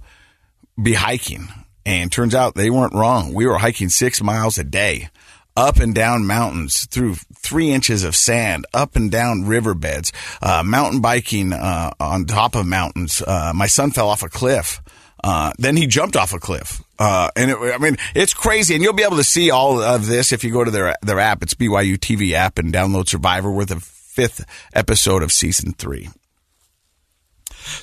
be 0.82 0.94
hiking 0.94 1.48
and 1.88 2.12
turns 2.12 2.36
out 2.36 2.54
they 2.54 2.70
weren't 2.70 2.94
wrong 2.94 3.34
we 3.34 3.48
were 3.48 3.58
hiking 3.58 3.90
six 3.90 4.22
miles 4.22 4.60
a 4.60 4.64
day 4.64 5.10
up 5.58 5.78
and 5.78 5.96
down 5.96 6.28
mountains 6.28 6.86
through 6.86 7.16
three 7.38 7.72
inches 7.72 8.04
of 8.04 8.16
sand, 8.16 8.66
up 8.74 8.96
and 8.96 9.10
down 9.10 9.46
riverbeds, 9.46 10.12
uh, 10.42 10.64
mountain 10.64 11.00
biking 11.00 11.54
uh, 11.54 11.92
on 12.00 12.26
top 12.26 12.56
of 12.56 12.66
mountains. 12.66 13.22
Uh, 13.26 13.54
my 13.56 13.68
son 13.68 13.92
fell 13.92 14.10
off 14.10 14.24
a 14.24 14.30
cliff 14.30 14.82
uh, 15.26 15.52
then 15.58 15.76
he 15.76 15.88
jumped 15.88 16.16
off 16.16 16.34
a 16.34 16.40
cliff. 16.40 16.84
Uh, 17.00 17.32
and 17.36 17.50
it, 17.50 17.58
I 17.58 17.80
mean, 17.80 17.98
it's 18.14 18.36
crazy. 18.36 18.76
And 18.76 18.84
you'll 18.84 18.94
be 18.94 19.02
able 19.02 19.18
to 19.18 19.24
see 19.24 19.50
all 19.50 19.82
of 19.82 20.06
this 20.06 20.32
if 20.32 20.44
you 20.44 20.54
go 20.54 20.64
to 20.64 20.70
their, 20.70 20.96
their 21.02 21.20
app. 21.20 21.42
It's 21.42 21.56
BYU 21.56 21.98
TV 21.98 22.34
app 22.34 22.60
and 22.60 22.72
download 22.72 23.10
Survivor. 23.10 23.52
with 23.52 23.70
the 23.70 23.80
fifth 23.80 24.46
episode 24.76 25.24
of 25.24 25.32
season 25.32 25.74
three. 25.74 26.10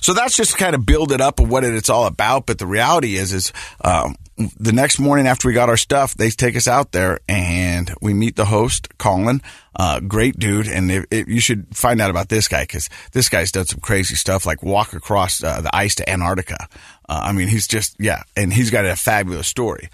So 0.00 0.15
that's 0.15 0.37
just 0.37 0.56
kind 0.56 0.77
of 0.77 0.87
build 0.87 1.11
it 1.11 1.21
up 1.21 1.41
of 1.41 1.50
what 1.50 1.65
it's 1.65 1.91
all 1.91 2.06
about. 2.06 2.47
But 2.47 2.59
the 2.59 2.67
reality 2.67 3.17
is, 3.17 3.33
is 3.33 3.53
um, 3.81 4.15
the 4.37 4.73
next 4.73 5.00
morning 5.00 5.27
after 5.27 5.49
we 5.49 5.55
got 5.55 5.69
our 5.69 5.77
stuff, 5.77 6.15
they 6.15 6.31
take 6.31 6.55
us 6.56 6.69
out 6.69 6.93
there 6.93 7.19
and 7.29 7.93
we 8.00 8.15
meet 8.15 8.37
the 8.37 8.44
host, 8.44 8.97
Colin. 8.99 9.43
Uh, 9.75 10.00
great 10.00 10.39
dude. 10.39 10.69
And 10.69 10.91
it, 10.91 11.06
it, 11.11 11.29
you 11.29 11.41
should 11.41 11.77
find 11.77 12.00
out 12.00 12.11
about 12.11 12.29
this 12.29 12.47
guy 12.49 12.62
because 12.62 12.89
this 13.12 13.29
guy's 13.29 13.50
done 13.50 13.67
some 13.67 13.81
crazy 13.81 14.15
stuff 14.15 14.47
like 14.47 14.62
walk 14.62 14.93
across 14.93 15.43
uh, 15.43 15.61
the 15.61 15.75
ice 15.75 15.97
to 15.97 16.09
Antarctica. 16.09 16.69
Uh, 17.12 17.20
I 17.25 17.32
mean, 17.32 17.49
he's 17.49 17.67
just, 17.67 17.94
yeah, 17.99 18.23
and 18.38 18.50
he's 18.50 18.70
got 18.70 18.87
a 18.87 18.97
fabulous 18.97 19.47
story. 19.47 19.91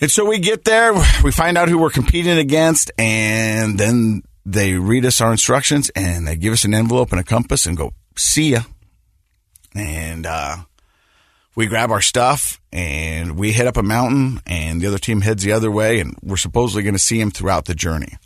And 0.00 0.10
so 0.10 0.24
we 0.24 0.38
get 0.38 0.64
there, 0.64 0.94
we 1.22 1.30
find 1.30 1.58
out 1.58 1.68
who 1.68 1.76
we're 1.76 1.90
competing 1.90 2.38
against, 2.38 2.90
and 2.96 3.78
then 3.78 4.22
they 4.46 4.72
read 4.72 5.04
us 5.04 5.20
our 5.20 5.30
instructions 5.30 5.90
and 5.90 6.26
they 6.26 6.36
give 6.36 6.54
us 6.54 6.64
an 6.64 6.72
envelope 6.72 7.12
and 7.12 7.20
a 7.20 7.24
compass 7.24 7.66
and 7.66 7.76
go, 7.76 7.92
see 8.16 8.52
ya. 8.52 8.60
And, 9.74 10.24
uh, 10.24 10.56
we 11.56 11.66
grab 11.66 11.90
our 11.90 12.00
stuff 12.00 12.58
and 12.72 13.38
we 13.38 13.52
head 13.52 13.66
up 13.66 13.76
a 13.76 13.82
mountain 13.82 14.40
and 14.46 14.80
the 14.80 14.86
other 14.86 14.98
team 14.98 15.20
heads 15.20 15.42
the 15.42 15.52
other 15.52 15.70
way 15.70 16.00
and 16.00 16.16
we're 16.22 16.38
supposedly 16.38 16.82
going 16.84 16.94
to 16.94 16.98
see 16.98 17.20
him 17.20 17.30
throughout 17.30 17.66
the 17.66 17.74
journey. 17.74 18.16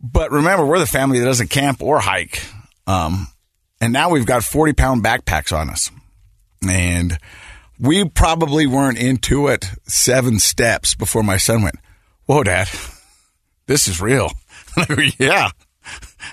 But 0.00 0.32
remember, 0.32 0.64
we're 0.64 0.78
the 0.78 0.86
family 0.86 1.18
that 1.18 1.26
doesn't 1.26 1.50
camp 1.50 1.82
or 1.82 2.00
hike. 2.00 2.42
Um, 2.86 3.28
and 3.82 3.92
now 3.92 4.08
we've 4.08 4.26
got 4.26 4.44
40 4.44 4.72
pound 4.72 5.04
backpacks 5.04 5.54
on 5.54 5.68
us. 5.68 5.90
And 6.66 7.18
we 7.78 8.08
probably 8.08 8.66
weren't 8.66 8.98
into 8.98 9.48
it 9.48 9.66
seven 9.84 10.38
steps 10.38 10.94
before 10.94 11.22
my 11.22 11.36
son 11.36 11.62
went, 11.62 11.76
Whoa, 12.26 12.42
dad, 12.42 12.68
this 13.66 13.88
is 13.88 14.00
real. 14.00 14.32
yeah. 15.18 15.50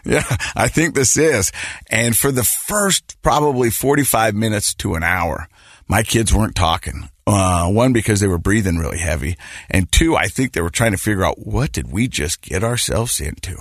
Yeah, 0.03 0.23
I 0.55 0.67
think 0.67 0.93
this 0.93 1.15
is. 1.17 1.51
And 1.89 2.17
for 2.17 2.31
the 2.31 2.43
first 2.43 3.21
probably 3.21 3.69
45 3.69 4.35
minutes 4.35 4.73
to 4.75 4.95
an 4.95 5.03
hour, 5.03 5.47
my 5.87 6.03
kids 6.03 6.33
weren't 6.33 6.55
talking. 6.55 7.09
Uh, 7.27 7.69
one, 7.69 7.91
because 7.91 8.19
they 8.19 8.27
were 8.27 8.37
breathing 8.37 8.77
really 8.77 8.99
heavy. 8.99 9.35
And 9.69 9.91
two, 9.91 10.15
I 10.15 10.27
think 10.27 10.51
they 10.51 10.61
were 10.61 10.69
trying 10.69 10.91
to 10.91 10.97
figure 10.97 11.25
out 11.25 11.47
what 11.47 11.71
did 11.71 11.91
we 11.91 12.07
just 12.07 12.41
get 12.41 12.63
ourselves 12.63 13.19
into? 13.19 13.57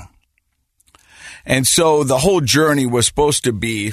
And 1.46 1.66
so 1.66 2.04
the 2.04 2.18
whole 2.18 2.40
journey 2.40 2.84
was 2.84 3.06
supposed 3.06 3.44
to 3.44 3.52
be 3.52 3.92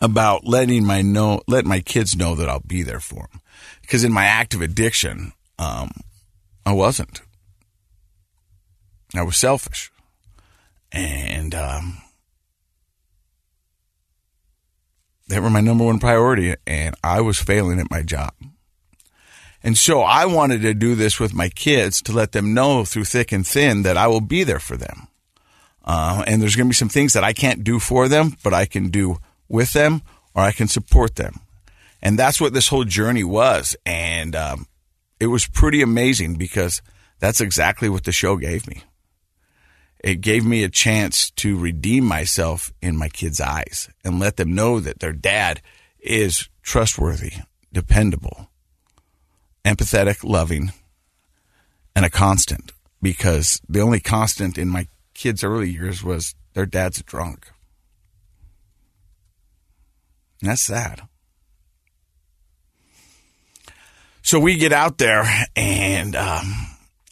about 0.00 0.44
letting 0.44 0.84
my 0.84 1.02
know, 1.02 1.40
let 1.46 1.64
my 1.64 1.80
kids 1.80 2.16
know 2.16 2.34
that 2.34 2.48
I'll 2.48 2.60
be 2.60 2.82
there 2.82 3.00
for 3.00 3.28
them. 3.30 3.40
Because 3.82 4.04
in 4.04 4.12
my 4.12 4.24
active 4.24 4.60
addiction, 4.60 5.32
um, 5.58 5.90
I 6.66 6.72
wasn't. 6.72 7.20
I 9.14 9.22
was 9.22 9.36
selfish, 9.36 9.92
and 10.90 11.54
um, 11.54 11.98
they 15.28 15.38
were 15.38 15.50
my 15.50 15.60
number 15.60 15.84
one 15.84 16.00
priority, 16.00 16.54
and 16.66 16.96
I 17.04 17.20
was 17.20 17.38
failing 17.38 17.78
at 17.78 17.90
my 17.90 18.02
job. 18.02 18.32
And 19.62 19.78
so 19.78 20.02
I 20.02 20.26
wanted 20.26 20.60
to 20.62 20.74
do 20.74 20.94
this 20.94 21.18
with 21.18 21.32
my 21.32 21.48
kids 21.48 22.02
to 22.02 22.12
let 22.12 22.32
them 22.32 22.52
know 22.52 22.84
through 22.84 23.04
thick 23.04 23.32
and 23.32 23.46
thin 23.46 23.82
that 23.82 23.96
I 23.96 24.08
will 24.08 24.20
be 24.20 24.44
there 24.44 24.58
for 24.58 24.76
them. 24.76 25.08
Uh, 25.84 26.22
and 26.26 26.40
there's 26.42 26.56
going 26.56 26.66
to 26.66 26.70
be 26.70 26.74
some 26.74 26.90
things 26.90 27.14
that 27.14 27.24
I 27.24 27.32
can't 27.32 27.64
do 27.64 27.78
for 27.78 28.08
them, 28.08 28.36
but 28.42 28.52
I 28.52 28.66
can 28.66 28.90
do 28.90 29.18
with 29.48 29.72
them 29.72 30.02
or 30.34 30.42
I 30.42 30.52
can 30.52 30.68
support 30.68 31.16
them. 31.16 31.40
And 32.02 32.18
that's 32.18 32.40
what 32.40 32.52
this 32.52 32.68
whole 32.68 32.84
journey 32.84 33.24
was. 33.24 33.76
And 33.86 34.36
um, 34.36 34.66
it 35.18 35.28
was 35.28 35.46
pretty 35.46 35.80
amazing 35.82 36.34
because 36.34 36.82
that's 37.18 37.40
exactly 37.40 37.88
what 37.88 38.04
the 38.04 38.12
show 38.12 38.36
gave 38.36 38.66
me. 38.66 38.82
it 40.04 40.20
gave 40.20 40.44
me 40.44 40.62
a 40.62 40.68
chance 40.68 41.30
to 41.30 41.56
redeem 41.58 42.04
myself 42.04 42.70
in 42.82 42.94
my 42.94 43.08
kids' 43.08 43.40
eyes 43.40 43.88
and 44.04 44.20
let 44.20 44.36
them 44.36 44.54
know 44.54 44.78
that 44.78 45.00
their 45.00 45.14
dad 45.14 45.62
is 45.98 46.50
trustworthy, 46.62 47.32
dependable, 47.72 48.50
empathetic, 49.64 50.22
loving, 50.22 50.72
and 51.96 52.04
a 52.04 52.10
constant. 52.10 52.72
Because 53.00 53.62
the 53.66 53.80
only 53.80 54.00
constant 54.00 54.58
in 54.58 54.68
my 54.68 54.88
kids' 55.14 55.42
early 55.42 55.70
years 55.70 56.04
was 56.04 56.34
their 56.52 56.66
dad's 56.66 57.02
drunk. 57.02 57.50
That's 60.44 60.62
sad. 60.62 61.02
So 64.22 64.40
we 64.40 64.56
get 64.56 64.72
out 64.72 64.98
there, 64.98 65.24
and 65.54 66.16
um, 66.16 66.54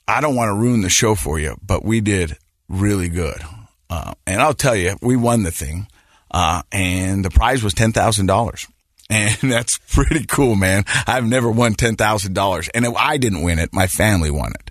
I 0.08 0.20
don't 0.20 0.34
want 0.34 0.48
to 0.48 0.54
ruin 0.54 0.80
the 0.80 0.88
show 0.88 1.14
for 1.14 1.38
you, 1.38 1.56
but 1.64 1.84
we 1.84 2.00
did 2.00 2.38
really 2.68 3.08
good. 3.08 3.42
Uh, 3.90 4.14
and 4.26 4.40
I'll 4.40 4.54
tell 4.54 4.74
you, 4.74 4.96
we 5.02 5.16
won 5.16 5.42
the 5.42 5.50
thing, 5.50 5.88
uh, 6.30 6.62
and 6.72 7.22
the 7.22 7.30
prize 7.30 7.62
was 7.62 7.74
ten 7.74 7.92
thousand 7.92 8.26
dollars. 8.26 8.66
And 9.10 9.36
that's 9.52 9.78
pretty 9.78 10.24
cool, 10.24 10.54
man. 10.54 10.84
I've 11.06 11.26
never 11.26 11.50
won 11.50 11.74
$10,000. 11.74 12.70
And 12.74 12.86
I 12.96 13.18
didn't 13.18 13.42
win 13.42 13.58
it. 13.58 13.70
My 13.72 13.86
family 13.86 14.30
won 14.30 14.52
it. 14.58 14.70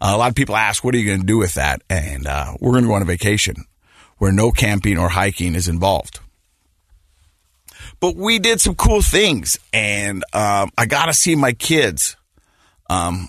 Uh, 0.00 0.12
a 0.14 0.18
lot 0.18 0.28
of 0.28 0.34
people 0.34 0.56
ask, 0.56 0.82
what 0.82 0.94
are 0.94 0.98
you 0.98 1.06
going 1.06 1.20
to 1.20 1.26
do 1.26 1.38
with 1.38 1.54
that? 1.54 1.82
And 1.88 2.26
uh, 2.26 2.54
we're 2.60 2.72
going 2.72 2.82
to 2.82 2.88
go 2.88 2.94
on 2.94 3.02
a 3.02 3.06
vacation 3.06 3.64
where 4.18 4.32
no 4.32 4.50
camping 4.50 4.98
or 4.98 5.10
hiking 5.10 5.54
is 5.54 5.68
involved. 5.68 6.20
But 8.00 8.16
we 8.16 8.38
did 8.38 8.60
some 8.60 8.74
cool 8.74 9.02
things. 9.02 9.58
And 9.72 10.24
um, 10.32 10.70
I 10.76 10.86
got 10.86 11.06
to 11.06 11.14
see 11.14 11.34
my 11.34 11.52
kids 11.52 12.16
um, 12.88 13.28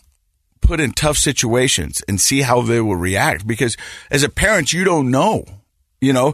put 0.62 0.79
in 0.79 0.91
tough 0.91 1.17
situations 1.17 2.01
and 2.07 2.19
see 2.19 2.41
how 2.41 2.62
they 2.62 2.81
will 2.81 2.95
react. 2.95 3.47
Because 3.47 3.77
as 4.12 4.24
a 4.24 4.29
parent, 4.29 4.74
you 4.74 4.83
don't 4.83 5.12
know. 5.12 5.45
You 6.00 6.13
know, 6.13 6.33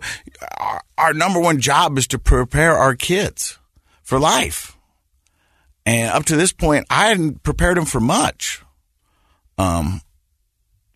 our, 0.58 0.82
our 0.98 1.14
number 1.14 1.40
one 1.40 1.62
job 1.62 1.98
is 1.98 2.08
to 2.08 2.20
prepare 2.20 2.76
our 2.76 2.96
kids 2.96 3.58
for 4.02 4.20
life. 4.20 4.78
And 5.86 6.12
up 6.12 6.26
to 6.26 6.36
this 6.36 6.52
point, 6.54 6.86
I 6.90 7.08
hadn't 7.08 7.44
prepared 7.44 7.78
them 7.78 7.86
for 7.86 8.00
much. 8.00 8.62
Um, 9.58 10.02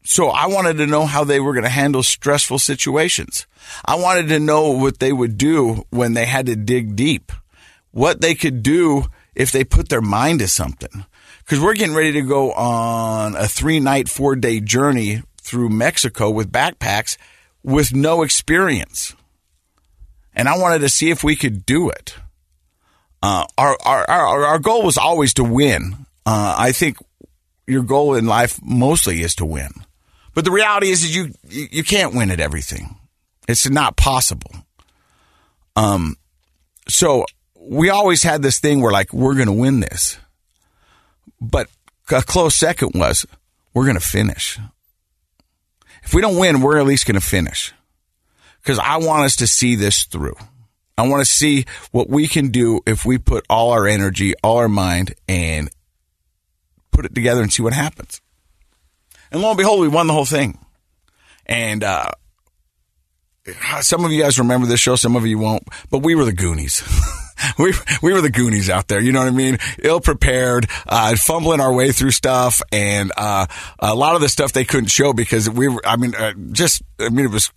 so 0.07 0.29
I 0.29 0.47
wanted 0.47 0.77
to 0.77 0.87
know 0.87 1.05
how 1.05 1.25
they 1.25 1.41
were 1.41 1.51
going 1.51 1.65
to 1.65 1.69
handle 1.69 2.01
stressful 2.01 2.59
situations. 2.59 3.45
I 3.83 3.95
wanted 3.95 4.29
to 4.29 4.39
know 4.39 4.71
what 4.71 4.99
they 4.99 5.11
would 5.11 5.37
do 5.37 5.83
when 5.89 6.13
they 6.13 6.25
had 6.25 6.45
to 6.45 6.55
dig 6.55 6.95
deep, 6.95 7.29
what 7.91 8.21
they 8.21 8.33
could 8.33 8.63
do 8.63 9.07
if 9.35 9.51
they 9.51 9.65
put 9.65 9.89
their 9.89 10.01
mind 10.01 10.39
to 10.39 10.47
something. 10.47 11.03
Because 11.39 11.59
we're 11.59 11.73
getting 11.73 11.93
ready 11.93 12.13
to 12.13 12.21
go 12.21 12.53
on 12.53 13.35
a 13.35 13.49
three 13.49 13.81
night, 13.81 14.07
four 14.07 14.37
day 14.37 14.61
journey 14.61 15.23
through 15.41 15.69
Mexico 15.69 16.29
with 16.29 16.53
backpacks 16.53 17.17
with 17.61 17.93
no 17.93 18.21
experience. 18.21 19.13
And 20.33 20.47
I 20.47 20.57
wanted 20.57 20.79
to 20.79 20.89
see 20.89 21.09
if 21.09 21.21
we 21.21 21.35
could 21.35 21.65
do 21.65 21.89
it. 21.89 22.15
Uh, 23.21 23.45
our, 23.57 23.77
our, 23.83 24.09
our, 24.09 24.45
our 24.45 24.59
goal 24.59 24.83
was 24.83 24.97
always 24.97 25.33
to 25.33 25.43
win. 25.43 26.05
Uh, 26.25 26.55
I 26.57 26.71
think 26.71 26.95
your 27.67 27.83
goal 27.83 28.15
in 28.15 28.25
life 28.25 28.57
mostly 28.63 29.21
is 29.21 29.35
to 29.35 29.45
win. 29.45 29.71
But 30.37 30.45
the 30.45 30.51
reality 30.51 30.91
is 30.91 31.15
you, 31.15 31.33
you 31.49 31.83
can't 31.83 32.13
win 32.13 32.29
at 32.29 32.39
everything. 32.39 32.95
It's 33.47 33.67
not 33.67 33.97
possible. 33.97 34.51
Um, 35.75 36.15
so 36.87 37.25
we 37.59 37.89
always 37.89 38.21
had 38.21 38.43
this 38.43 38.59
thing 38.59 38.79
where 38.79 38.91
like, 38.91 39.11
we're 39.11 39.33
going 39.33 39.47
to 39.47 39.51
win 39.51 39.79
this. 39.79 40.19
But 41.41 41.69
a 42.11 42.21
close 42.21 42.55
second 42.55 42.91
was, 42.93 43.25
we're 43.73 43.85
going 43.85 43.97
to 43.97 43.99
finish. 43.99 44.59
If 46.03 46.13
we 46.13 46.21
don't 46.21 46.37
win, 46.37 46.61
we're 46.61 46.77
at 46.77 46.85
least 46.85 47.07
going 47.07 47.19
to 47.19 47.27
finish. 47.27 47.73
Cause 48.63 48.77
I 48.77 48.97
want 48.97 49.25
us 49.25 49.37
to 49.37 49.47
see 49.47 49.73
this 49.73 50.03
through. 50.03 50.35
I 50.99 51.07
want 51.07 51.25
to 51.25 51.31
see 51.31 51.65
what 51.89 52.11
we 52.11 52.27
can 52.27 52.49
do 52.49 52.81
if 52.85 53.05
we 53.05 53.17
put 53.17 53.43
all 53.49 53.71
our 53.71 53.87
energy, 53.87 54.35
all 54.43 54.57
our 54.57 54.69
mind, 54.69 55.15
and 55.27 55.71
put 56.91 57.05
it 57.05 57.15
together 57.15 57.41
and 57.41 57.51
see 57.51 57.63
what 57.63 57.73
happens. 57.73 58.21
And 59.31 59.41
lo 59.41 59.49
and 59.49 59.57
behold, 59.57 59.81
we 59.81 59.87
won 59.87 60.07
the 60.07 60.13
whole 60.13 60.25
thing. 60.25 60.57
And 61.45 61.83
uh, 61.83 62.11
some 63.81 64.05
of 64.05 64.11
you 64.11 64.21
guys 64.21 64.39
remember 64.39 64.67
this 64.67 64.79
show, 64.79 64.95
some 64.95 65.15
of 65.15 65.25
you 65.25 65.37
won't, 65.37 65.63
but 65.89 65.99
we 65.99 66.15
were 66.15 66.25
the 66.25 66.33
Goonies. 66.33 66.83
we 67.57 67.73
we 68.01 68.13
were 68.13 68.21
the 68.21 68.31
Goonies 68.31 68.69
out 68.69 68.87
there. 68.87 68.99
You 68.99 69.11
know 69.11 69.19
what 69.19 69.27
I 69.27 69.31
mean? 69.31 69.57
Ill 69.83 70.01
prepared, 70.01 70.67
uh, 70.87 71.15
fumbling 71.15 71.61
our 71.61 71.73
way 71.73 71.91
through 71.91 72.11
stuff, 72.11 72.61
and 72.71 73.11
uh, 73.15 73.45
a 73.79 73.95
lot 73.95 74.15
of 74.15 74.21
the 74.21 74.29
stuff 74.29 74.53
they 74.53 74.65
couldn't 74.65 74.89
show 74.89 75.13
because 75.13 75.49
we 75.49 75.67
were. 75.67 75.81
I 75.85 75.95
mean, 75.97 76.15
uh, 76.15 76.33
just 76.51 76.81
I 76.99 77.09
mean, 77.09 77.25
it 77.25 77.31
was 77.31 77.51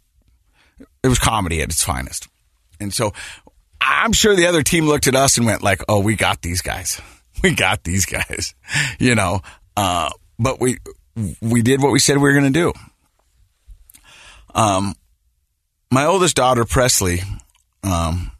it 1.03 1.09
was 1.09 1.19
comedy 1.19 1.63
at 1.63 1.71
its 1.71 1.83
finest. 1.83 2.29
And 2.79 2.93
so 2.93 3.13
I'm 3.81 4.13
sure 4.13 4.35
the 4.35 4.47
other 4.47 4.63
team 4.63 4.87
looked 4.87 5.07
at 5.07 5.15
us 5.15 5.37
and 5.37 5.47
went 5.47 5.63
like, 5.63 5.83
"Oh, 5.89 6.01
we 6.01 6.17
got 6.17 6.43
these 6.43 6.63
guys. 6.63 7.01
We 7.43 7.55
got 7.55 7.85
these 7.85 8.05
guys." 8.05 8.55
you 8.99 9.15
know, 9.15 9.41
uh, 9.75 10.11
but 10.39 10.61
we 10.61 10.77
we 11.41 11.63
did 11.63 11.83
what 11.83 11.93
we 11.93 11.99
said 11.99 12.17
we 12.17 12.23
were 12.23 12.33
going 12.33 12.53
to 12.53 12.59
do. 12.59 12.73
Um, 14.55 14.95
my 15.91 16.07
oldest 16.07 16.37
daughter 16.37 16.65
Presley, 16.65 17.21
um, 17.83 18.33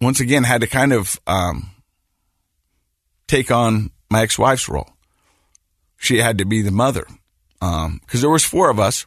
once 0.00 0.20
again 0.20 0.44
had 0.44 0.60
to 0.60 0.66
kind 0.66 0.92
of 0.92 1.18
um, 1.26 1.70
take 3.26 3.50
on 3.50 3.90
my 4.10 4.22
ex-wife's 4.22 4.68
role. 4.68 4.90
She 5.96 6.18
had 6.18 6.38
to 6.38 6.44
be 6.44 6.62
the 6.62 6.70
mother 6.70 7.06
because 7.60 7.86
um, 7.86 8.00
there 8.12 8.30
was 8.30 8.44
four 8.44 8.70
of 8.70 8.78
us 8.78 9.04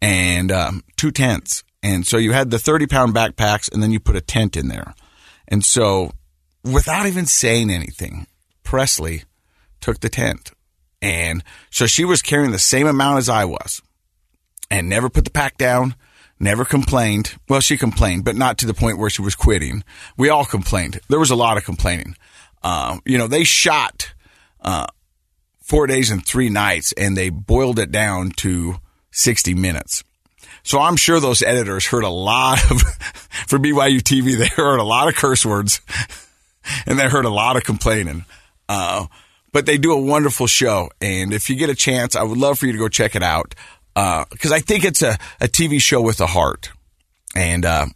and 0.00 0.50
um, 0.50 0.82
two 0.96 1.10
tents 1.10 1.62
and 1.84 2.06
so 2.06 2.16
you 2.16 2.32
had 2.32 2.50
the 2.50 2.58
30 2.58 2.86
pound 2.86 3.14
backpacks 3.14 3.70
and 3.70 3.82
then 3.82 3.92
you 3.92 4.00
put 4.00 4.16
a 4.16 4.22
tent 4.22 4.56
in 4.56 4.68
there. 4.68 4.94
And 5.46 5.62
so 5.62 6.12
without 6.64 7.04
even 7.04 7.26
saying 7.26 7.70
anything, 7.70 8.26
Presley 8.62 9.24
took 9.84 10.00
the 10.00 10.08
tent. 10.08 10.50
And 11.02 11.44
so 11.70 11.86
she 11.86 12.06
was 12.06 12.22
carrying 12.22 12.52
the 12.52 12.58
same 12.58 12.86
amount 12.86 13.18
as 13.18 13.28
I 13.28 13.44
was 13.44 13.82
and 14.70 14.88
never 14.88 15.10
put 15.10 15.26
the 15.26 15.30
pack 15.30 15.58
down, 15.58 15.94
never 16.40 16.64
complained. 16.64 17.34
Well, 17.50 17.60
she 17.60 17.76
complained, 17.76 18.24
but 18.24 18.34
not 18.34 18.56
to 18.58 18.66
the 18.66 18.72
point 18.72 18.96
where 18.96 19.10
she 19.10 19.20
was 19.20 19.34
quitting. 19.34 19.84
We 20.16 20.30
all 20.30 20.46
complained. 20.46 21.00
There 21.10 21.18
was 21.18 21.30
a 21.30 21.36
lot 21.36 21.58
of 21.58 21.64
complaining. 21.64 22.16
Um, 22.62 23.02
you 23.04 23.18
know, 23.18 23.26
they 23.26 23.44
shot, 23.44 24.14
uh, 24.62 24.86
four 25.60 25.86
days 25.86 26.10
and 26.10 26.26
three 26.26 26.48
nights 26.48 26.92
and 26.92 27.14
they 27.14 27.28
boiled 27.28 27.78
it 27.78 27.92
down 27.92 28.30
to 28.30 28.76
60 29.10 29.52
minutes. 29.52 30.02
So 30.62 30.80
I'm 30.80 30.96
sure 30.96 31.20
those 31.20 31.42
editors 31.42 31.86
heard 31.86 32.04
a 32.04 32.08
lot 32.08 32.58
of, 32.70 32.80
for 33.46 33.58
BYU 33.58 34.00
TV, 34.00 34.38
they 34.38 34.46
heard 34.46 34.78
a 34.78 34.84
lot 34.84 35.08
of 35.08 35.14
curse 35.14 35.44
words 35.44 35.82
and 36.86 36.98
they 36.98 37.06
heard 37.06 37.26
a 37.26 37.30
lot 37.30 37.58
of 37.58 37.64
complaining. 37.64 38.24
Uh, 38.66 39.08
but 39.54 39.66
they 39.66 39.78
do 39.78 39.92
a 39.92 40.00
wonderful 40.00 40.48
show. 40.48 40.90
And 41.00 41.32
if 41.32 41.48
you 41.48 41.54
get 41.54 41.70
a 41.70 41.76
chance, 41.76 42.16
I 42.16 42.24
would 42.24 42.36
love 42.36 42.58
for 42.58 42.66
you 42.66 42.72
to 42.72 42.78
go 42.78 42.88
check 42.88 43.14
it 43.14 43.22
out. 43.22 43.54
Uh, 43.94 44.24
cause 44.40 44.50
I 44.50 44.58
think 44.58 44.84
it's 44.84 45.00
a, 45.00 45.16
a 45.40 45.46
TV 45.46 45.80
show 45.80 46.02
with 46.02 46.20
a 46.20 46.26
heart. 46.26 46.72
And, 47.36 47.64
uh, 47.64 47.86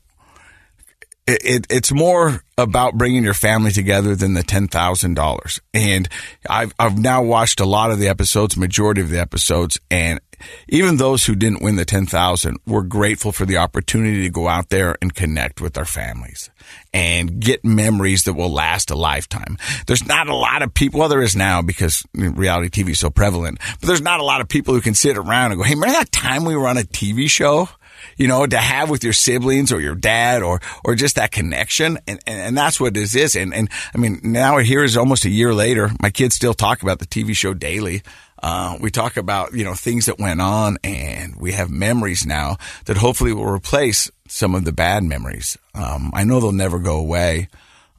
it, 1.27 1.45
it, 1.45 1.67
it's 1.69 1.93
more 1.93 2.45
about 2.57 2.97
bringing 2.97 3.25
your 3.25 3.35
family 3.35 3.73
together 3.73 4.15
than 4.15 4.35
the 4.35 4.43
$10,000. 4.43 5.61
And 5.75 6.09
I've, 6.49 6.73
I've 6.79 6.97
now 6.97 7.23
watched 7.25 7.59
a 7.59 7.67
lot 7.67 7.91
of 7.91 7.99
the 7.99 8.09
episodes, 8.09 8.57
majority 8.57 9.01
of 9.01 9.11
the 9.11 9.21
episodes, 9.21 9.81
and 9.91 10.21
even 10.69 10.97
those 10.97 11.25
who 11.25 11.35
didn't 11.35 11.63
win 11.63 11.77
the 11.77 11.85
10,000 11.85 12.59
were 12.67 12.83
grateful 12.83 13.33
for 13.33 13.47
the 13.47 13.57
opportunity 13.57 14.23
to 14.23 14.31
go 14.31 14.49
out 14.49 14.69
there 14.71 14.97
and 15.01 15.15
connect 15.15 15.61
with 15.61 15.75
their 15.75 15.85
families 15.85 16.51
and 16.93 17.41
get 17.41 17.65
memories 17.65 18.25
that 18.25 18.35
will 18.35 18.53
last 18.53 18.91
a 18.91 18.97
lifetime. 18.97 19.59
There's 19.87 20.07
not 20.07 20.29
a 20.29 20.35
lot 20.35 20.63
of 20.63 20.75
people, 20.75 21.01
well, 21.01 21.09
there 21.09 21.23
is 21.23 21.37
now 21.37 21.63
because 21.63 22.05
reality 22.15 22.83
TV 22.83 22.91
is 22.91 22.99
so 22.99 23.11
prevalent, 23.11 23.59
but 23.81 23.87
there's 23.87 24.03
not 24.03 24.21
a 24.21 24.25
lot 24.25 24.41
of 24.41 24.49
people 24.49 24.75
who 24.75 24.81
can 24.81 24.95
sit 24.95 25.17
around 25.17 25.53
and 25.53 25.61
go, 25.61 25.65
Hey, 25.65 25.75
remember 25.75 25.95
that 25.95 26.13
time 26.13 26.45
we 26.45 26.57
were 26.57 26.67
on 26.67 26.79
a 26.79 26.83
TV 26.83 27.29
show? 27.29 27.69
you 28.17 28.29
know, 28.29 28.47
to 28.47 28.59
have 28.59 28.91
with 28.91 29.05
your 29.05 29.13
siblings 29.13 29.73
or 29.73 29.81
your 29.81 29.95
dad 29.95 30.43
or, 30.43 30.61
or 30.85 30.95
just 30.95 31.17
that 31.17 31.31
connection. 31.31 31.99
And, 32.07 32.21
and, 32.27 32.41
and 32.41 32.59
that's 32.59 32.81
what 32.81 32.95
this 32.95 33.15
is. 33.15 33.37
And, 33.37 33.55
and 33.55 33.69
I 33.95 33.99
mean, 33.99 34.21
now 34.23 34.59
here 34.59 34.85
is 34.85 34.97
almost 34.97 35.25
a 35.25 35.31
year 35.31 35.55
later. 35.55 35.91
My 36.03 36.11
kids 36.11 36.35
still 36.35 36.55
talk 36.55 36.83
about 36.83 36.99
the 36.99 37.07
TV 37.07 37.35
show 37.35 37.55
daily. 37.55 38.03
Uh, 38.41 38.77
we 38.81 38.91
talk 38.91 39.17
about, 39.17 39.53
you 39.53 39.65
know, 39.65 39.75
things 39.75 40.07
that 40.07 40.19
went 40.19 40.41
on 40.41 40.79
and 40.85 41.37
we 41.37 41.53
have 41.53 41.71
memories 41.71 42.25
now 42.25 42.57
that 42.85 42.97
hopefully 42.97 43.33
will 43.33 43.47
replace 43.47 44.11
some 44.29 44.55
of 44.55 44.65
the 44.65 44.73
bad 44.73 45.03
memories. 45.03 45.57
Um, 45.75 46.13
I 46.15 46.25
know 46.25 46.41
they'll 46.41 46.53
never 46.53 46.79
go 46.79 46.99
away. 46.99 47.49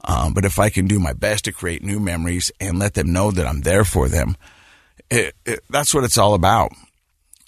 Um, 0.02 0.32
but 0.32 0.46
if 0.46 0.58
I 0.58 0.70
can 0.70 0.86
do 0.86 0.98
my 0.98 1.12
best 1.12 1.44
to 1.44 1.52
create 1.52 1.82
new 1.82 2.00
memories 2.00 2.50
and 2.58 2.78
let 2.78 2.94
them 2.94 3.12
know 3.12 3.30
that 3.30 3.46
I'm 3.46 3.60
there 3.60 3.84
for 3.84 4.08
them, 4.08 4.36
it, 5.10 5.34
it, 5.44 5.60
that's 5.68 5.92
what 5.92 6.04
it's 6.04 6.16
all 6.16 6.34
about. 6.34 6.72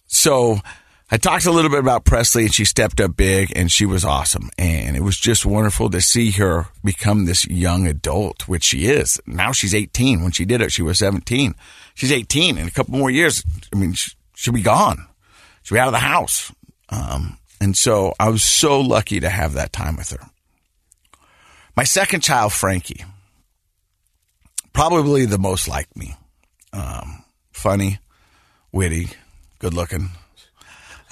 So 0.07 0.59
I 1.13 1.19
talked 1.19 1.45
a 1.45 1.53
little 1.53 1.71
bit 1.71 1.81
about 1.81 2.07
Presley 2.07 2.45
and 2.45 2.55
she 2.55 2.65
stepped 2.65 2.99
up 2.99 3.17
big 3.17 3.53
and 3.55 3.71
she 3.71 3.85
was 3.85 4.05
awesome. 4.05 4.49
And 4.57 4.97
it 4.97 5.03
was 5.03 5.19
just 5.19 5.45
wonderful 5.45 5.91
to 5.91 6.01
see 6.01 6.31
her 6.33 6.69
become 6.83 7.27
this 7.27 7.47
young 7.47 7.87
adult, 7.87 8.49
which 8.49 8.65
she 8.65 8.87
is. 8.87 9.21
Now 9.27 9.53
she's 9.53 9.75
18. 9.75 10.23
When 10.23 10.33
she 10.33 10.47
did 10.47 10.63
it, 10.63 10.73
she 10.73 10.83
was 10.83 10.99
17 10.99 11.55
she's 11.95 12.13
18 12.13 12.59
in 12.59 12.67
a 12.67 12.71
couple 12.71 12.97
more 12.97 13.11
years. 13.11 13.45
I 13.73 13.77
mean, 13.77 13.95
she'll 14.35 14.55
be 14.55 14.63
gone. 14.63 15.07
She'll 15.63 15.77
be 15.77 15.81
out 15.81 15.89
of 15.89 15.93
the 15.93 15.99
house. 15.99 16.53
Um, 16.89 17.39
and 17.61 17.77
so 17.77 18.15
I 18.19 18.29
was 18.29 18.43
so 18.43 18.81
lucky 18.81 19.21
to 19.21 19.29
have 19.29 19.55
that 19.55 19.73
time 19.73 19.97
with 19.97 20.11
her. 20.11 20.31
My 21.77 21.85
second 21.85 22.21
child, 22.21 22.53
Frankie, 22.53 23.05
probably 24.73 25.25
the 25.25 25.39
most 25.39 25.69
like 25.69 25.95
me. 25.97 26.15
Um, 26.73 27.25
funny, 27.53 27.99
witty, 28.73 29.11
good 29.59 29.75
looking. 29.75 30.11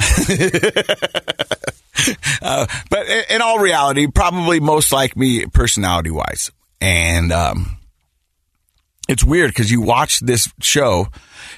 uh, 2.43 2.67
but 2.91 3.07
in 3.29 3.43
all 3.43 3.59
reality, 3.59 4.07
probably 4.07 4.61
most 4.61 4.93
like 4.93 5.17
me 5.17 5.47
personality 5.47 6.11
wise. 6.11 6.51
And 6.81 7.33
um, 7.33 7.79
it's 9.09 9.25
weird 9.25 9.51
because 9.51 9.71
you 9.71 9.81
watch 9.81 10.21
this 10.21 10.49
show, 10.61 11.09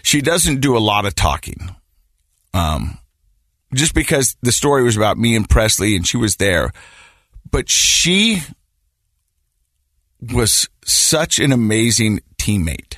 she 0.02 0.20
doesn't 0.20 0.60
do 0.60 0.76
a 0.76 0.80
lot 0.80 1.06
of 1.06 1.14
talking. 1.14 1.74
Um, 2.54 2.98
just 3.74 3.94
because 3.94 4.36
the 4.42 4.52
story 4.52 4.82
was 4.82 4.96
about 4.96 5.18
me 5.18 5.36
and 5.36 5.48
Presley 5.48 5.96
and 5.96 6.06
she 6.06 6.16
was 6.16 6.36
there. 6.36 6.72
But 7.50 7.68
she 7.68 8.42
was 10.20 10.68
such 10.84 11.38
an 11.38 11.52
amazing 11.52 12.20
teammate. 12.38 12.96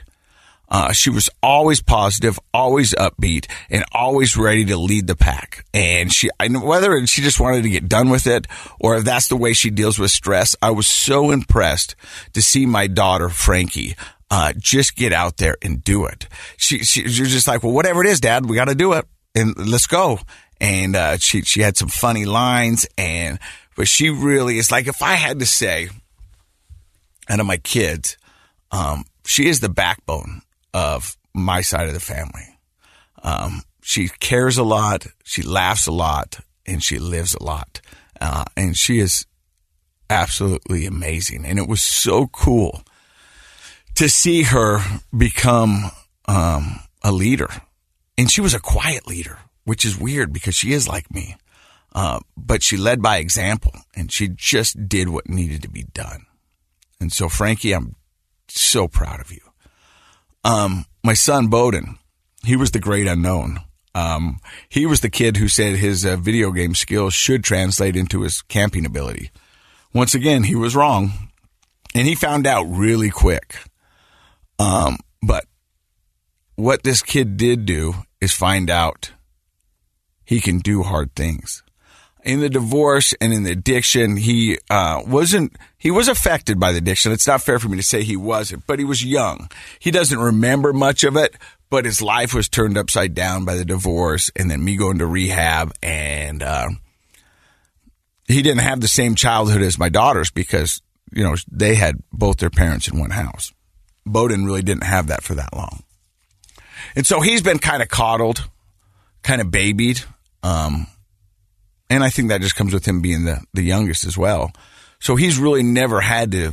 Uh, 0.74 0.90
she 0.90 1.08
was 1.08 1.30
always 1.40 1.80
positive, 1.80 2.36
always 2.52 2.94
upbeat, 2.94 3.48
and 3.70 3.84
always 3.92 4.36
ready 4.36 4.64
to 4.64 4.76
lead 4.76 5.06
the 5.06 5.14
pack. 5.14 5.64
And 5.72 6.12
she, 6.12 6.28
whether 6.50 7.06
she 7.06 7.22
just 7.22 7.38
wanted 7.38 7.62
to 7.62 7.68
get 7.68 7.88
done 7.88 8.08
with 8.08 8.26
it 8.26 8.48
or 8.80 8.96
if 8.96 9.04
that's 9.04 9.28
the 9.28 9.36
way 9.36 9.52
she 9.52 9.70
deals 9.70 10.00
with 10.00 10.10
stress, 10.10 10.56
I 10.60 10.72
was 10.72 10.88
so 10.88 11.30
impressed 11.30 11.94
to 12.32 12.42
see 12.42 12.66
my 12.66 12.88
daughter, 12.88 13.28
Frankie, 13.28 13.94
uh, 14.32 14.52
just 14.58 14.96
get 14.96 15.12
out 15.12 15.36
there 15.36 15.56
and 15.62 15.80
do 15.84 16.06
it. 16.06 16.26
She, 16.56 16.80
she, 16.80 17.02
you're 17.02 17.28
just 17.28 17.46
like, 17.46 17.62
well, 17.62 17.72
whatever 17.72 18.02
it 18.02 18.08
is, 18.08 18.18
dad, 18.18 18.44
we 18.44 18.56
got 18.56 18.64
to 18.64 18.74
do 18.74 18.94
it 18.94 19.06
and 19.36 19.56
let's 19.56 19.86
go. 19.86 20.18
And, 20.60 20.96
uh, 20.96 21.18
she, 21.18 21.42
she 21.42 21.60
had 21.60 21.76
some 21.76 21.86
funny 21.86 22.24
lines 22.24 22.84
and, 22.98 23.38
but 23.76 23.86
she 23.86 24.10
really 24.10 24.58
is 24.58 24.72
like, 24.72 24.88
if 24.88 25.02
I 25.02 25.14
had 25.14 25.38
to 25.38 25.46
say, 25.46 25.90
out 27.28 27.38
of 27.38 27.46
my 27.46 27.58
kids, 27.58 28.18
um, 28.72 29.04
she 29.24 29.46
is 29.46 29.60
the 29.60 29.68
backbone 29.68 30.40
of 30.74 31.16
my 31.32 31.62
side 31.62 31.86
of 31.86 31.94
the 31.94 32.00
family. 32.00 32.58
Um, 33.22 33.62
she 33.80 34.08
cares 34.08 34.58
a 34.58 34.64
lot, 34.64 35.06
she 35.24 35.40
laughs 35.40 35.86
a 35.86 35.92
lot, 35.92 36.40
and 36.66 36.82
she 36.82 36.98
lives 36.98 37.34
a 37.34 37.42
lot. 37.42 37.80
Uh, 38.20 38.44
and 38.56 38.76
she 38.76 38.98
is 38.98 39.24
absolutely 40.10 40.86
amazing. 40.86 41.44
And 41.46 41.58
it 41.58 41.68
was 41.68 41.82
so 41.82 42.26
cool 42.26 42.82
to 43.94 44.08
see 44.08 44.42
her 44.42 44.80
become 45.16 45.90
um, 46.26 46.80
a 47.02 47.12
leader. 47.12 47.48
And 48.18 48.30
she 48.30 48.40
was 48.40 48.54
a 48.54 48.60
quiet 48.60 49.06
leader, 49.06 49.38
which 49.64 49.84
is 49.84 49.98
weird 49.98 50.32
because 50.32 50.54
she 50.54 50.72
is 50.72 50.88
like 50.88 51.12
me. 51.12 51.36
Uh, 51.94 52.18
but 52.36 52.62
she 52.62 52.76
led 52.76 53.00
by 53.00 53.18
example 53.18 53.72
and 53.94 54.10
she 54.10 54.28
just 54.28 54.88
did 54.88 55.08
what 55.08 55.28
needed 55.28 55.62
to 55.62 55.68
be 55.68 55.84
done. 55.84 56.26
And 57.00 57.12
so, 57.12 57.28
Frankie, 57.28 57.72
I'm 57.72 57.94
so 58.48 58.88
proud 58.88 59.20
of 59.20 59.30
you. 59.30 59.43
Um, 60.44 60.84
my 61.02 61.14
son 61.14 61.48
Bowden, 61.48 61.98
he 62.44 62.56
was 62.56 62.70
the 62.70 62.78
great 62.78 63.06
unknown. 63.06 63.60
Um, 63.94 64.40
he 64.68 64.86
was 64.86 65.00
the 65.00 65.10
kid 65.10 65.36
who 65.36 65.48
said 65.48 65.76
his 65.76 66.04
uh, 66.04 66.16
video 66.16 66.50
game 66.50 66.74
skills 66.74 67.14
should 67.14 67.44
translate 67.44 67.96
into 67.96 68.22
his 68.22 68.42
camping 68.42 68.84
ability. 68.84 69.30
Once 69.92 70.14
again, 70.14 70.42
he 70.42 70.56
was 70.56 70.74
wrong, 70.74 71.12
and 71.94 72.06
he 72.06 72.14
found 72.14 72.46
out 72.46 72.64
really 72.64 73.10
quick. 73.10 73.56
Um, 74.58 74.98
but 75.22 75.46
what 76.56 76.82
this 76.82 77.02
kid 77.02 77.36
did 77.36 77.64
do 77.64 77.94
is 78.20 78.32
find 78.32 78.68
out 78.68 79.12
he 80.24 80.40
can 80.40 80.58
do 80.58 80.82
hard 80.82 81.14
things 81.14 81.62
in 82.24 82.40
the 82.40 82.48
divorce 82.48 83.14
and 83.20 83.32
in 83.32 83.42
the 83.42 83.52
addiction, 83.52 84.16
he 84.16 84.58
uh, 84.70 85.02
wasn't. 85.06 85.56
He 85.76 85.90
was 85.90 86.08
affected 86.08 86.58
by 86.58 86.72
the 86.72 86.78
addiction. 86.78 87.12
It's 87.12 87.26
not 87.26 87.42
fair 87.42 87.58
for 87.58 87.68
me 87.68 87.76
to 87.76 87.82
say 87.82 88.02
he 88.02 88.16
wasn't, 88.16 88.66
but 88.66 88.78
he 88.78 88.84
was 88.84 89.04
young. 89.04 89.50
He 89.78 89.90
doesn't 89.90 90.18
remember 90.18 90.72
much 90.72 91.04
of 91.04 91.16
it, 91.16 91.36
but 91.68 91.84
his 91.84 92.00
life 92.00 92.32
was 92.32 92.48
turned 92.48 92.78
upside 92.78 93.14
down 93.14 93.44
by 93.44 93.56
the 93.56 93.64
divorce, 93.64 94.30
and 94.34 94.50
then 94.50 94.64
me 94.64 94.76
going 94.76 94.98
to 94.98 95.06
rehab, 95.06 95.72
and 95.82 96.42
uh, 96.42 96.70
he 98.26 98.40
didn't 98.40 98.62
have 98.62 98.80
the 98.80 98.88
same 98.88 99.14
childhood 99.14 99.60
as 99.60 99.78
my 99.78 99.90
daughters 99.90 100.30
because 100.30 100.80
you 101.12 101.22
know 101.22 101.36
they 101.50 101.74
had 101.74 101.96
both 102.10 102.38
their 102.38 102.50
parents 102.50 102.88
in 102.88 102.98
one 102.98 103.10
house. 103.10 103.52
Bowden 104.06 104.46
really 104.46 104.62
didn't 104.62 104.84
have 104.84 105.08
that 105.08 105.22
for 105.22 105.34
that 105.34 105.54
long, 105.54 105.82
and 106.96 107.06
so 107.06 107.20
he's 107.20 107.42
been 107.42 107.58
kind 107.58 107.82
of 107.82 107.88
coddled, 107.88 108.48
kind 109.22 109.42
of 109.42 109.50
babied. 109.50 110.02
Um, 110.42 110.86
and 111.90 112.02
I 112.02 112.10
think 112.10 112.28
that 112.28 112.40
just 112.40 112.56
comes 112.56 112.72
with 112.72 112.86
him 112.86 113.00
being 113.00 113.24
the, 113.24 113.42
the 113.52 113.62
youngest 113.62 114.04
as 114.04 114.16
well. 114.16 114.52
So 115.00 115.16
he's 115.16 115.38
really 115.38 115.62
never 115.62 116.00
had 116.00 116.32
to 116.32 116.52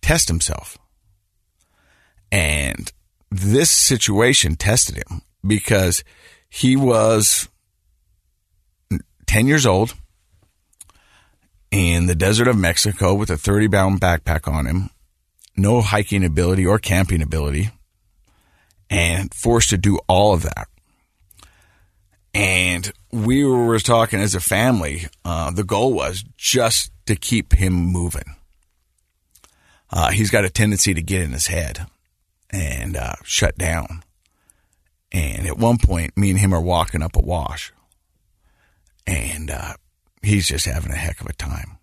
test 0.00 0.28
himself. 0.28 0.78
And 2.32 2.92
this 3.30 3.70
situation 3.70 4.56
tested 4.56 4.96
him 4.96 5.22
because 5.46 6.02
he 6.48 6.76
was 6.76 7.48
10 9.26 9.46
years 9.46 9.66
old 9.66 9.94
in 11.70 12.06
the 12.06 12.14
desert 12.14 12.48
of 12.48 12.56
Mexico 12.56 13.14
with 13.14 13.30
a 13.30 13.36
30 13.36 13.68
pound 13.68 14.00
backpack 14.00 14.50
on 14.50 14.66
him, 14.66 14.90
no 15.56 15.80
hiking 15.80 16.24
ability 16.24 16.66
or 16.66 16.78
camping 16.78 17.22
ability, 17.22 17.70
and 18.88 19.32
forced 19.34 19.70
to 19.70 19.78
do 19.78 19.98
all 20.08 20.32
of 20.32 20.42
that. 20.42 20.68
And 22.34 22.92
we 23.24 23.44
were 23.44 23.78
talking 23.78 24.20
as 24.20 24.34
a 24.34 24.40
family. 24.40 25.06
Uh, 25.24 25.50
the 25.50 25.64
goal 25.64 25.92
was 25.92 26.24
just 26.36 26.90
to 27.06 27.16
keep 27.16 27.54
him 27.54 27.72
moving. 27.72 28.36
Uh, 29.90 30.10
he's 30.10 30.30
got 30.30 30.44
a 30.44 30.50
tendency 30.50 30.92
to 30.92 31.02
get 31.02 31.22
in 31.22 31.32
his 31.32 31.46
head 31.46 31.86
and 32.50 32.96
uh, 32.96 33.14
shut 33.24 33.56
down. 33.56 34.02
And 35.12 35.46
at 35.46 35.56
one 35.56 35.78
point, 35.78 36.16
me 36.16 36.30
and 36.30 36.38
him 36.38 36.52
are 36.52 36.60
walking 36.60 37.00
up 37.00 37.16
a 37.16 37.20
wash, 37.20 37.72
and 39.06 39.50
uh, 39.50 39.74
he's 40.20 40.48
just 40.48 40.66
having 40.66 40.90
a 40.92 40.96
heck 40.96 41.20
of 41.20 41.28
a 41.28 41.32
time. 41.32 41.78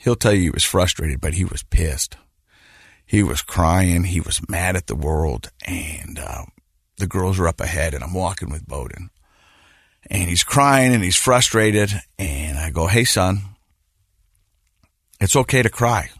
He'll 0.00 0.14
tell 0.14 0.34
you 0.34 0.42
he 0.42 0.50
was 0.50 0.64
frustrated, 0.64 1.20
but 1.20 1.34
he 1.34 1.44
was 1.44 1.62
pissed. 1.64 2.16
He 3.04 3.22
was 3.22 3.40
crying. 3.40 4.04
He 4.04 4.20
was 4.20 4.46
mad 4.48 4.76
at 4.76 4.86
the 4.86 4.94
world, 4.94 5.50
and 5.66 6.18
uh, 6.18 6.44
the 6.98 7.06
girls 7.06 7.40
are 7.40 7.48
up 7.48 7.60
ahead, 7.60 7.94
and 7.94 8.04
I'm 8.04 8.14
walking 8.14 8.50
with 8.50 8.68
Bowden 8.68 9.10
and 10.10 10.28
he's 10.28 10.44
crying 10.44 10.94
and 10.94 11.02
he's 11.02 11.16
frustrated. 11.16 11.92
And 12.18 12.58
I 12.58 12.70
go, 12.70 12.86
Hey, 12.86 13.04
son, 13.04 13.40
it's 15.20 15.36
okay 15.36 15.62
to 15.62 15.70
cry. 15.70 16.10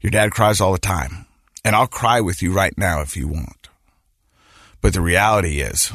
Your 0.00 0.10
dad 0.10 0.30
cries 0.30 0.60
all 0.60 0.72
the 0.72 0.78
time, 0.78 1.26
and 1.64 1.74
I'll 1.74 1.86
cry 1.86 2.20
with 2.20 2.42
you 2.42 2.52
right 2.52 2.76
now 2.76 3.00
if 3.00 3.16
you 3.16 3.28
want. 3.28 3.68
But 4.80 4.92
the 4.92 5.00
reality 5.00 5.60
is, 5.60 5.90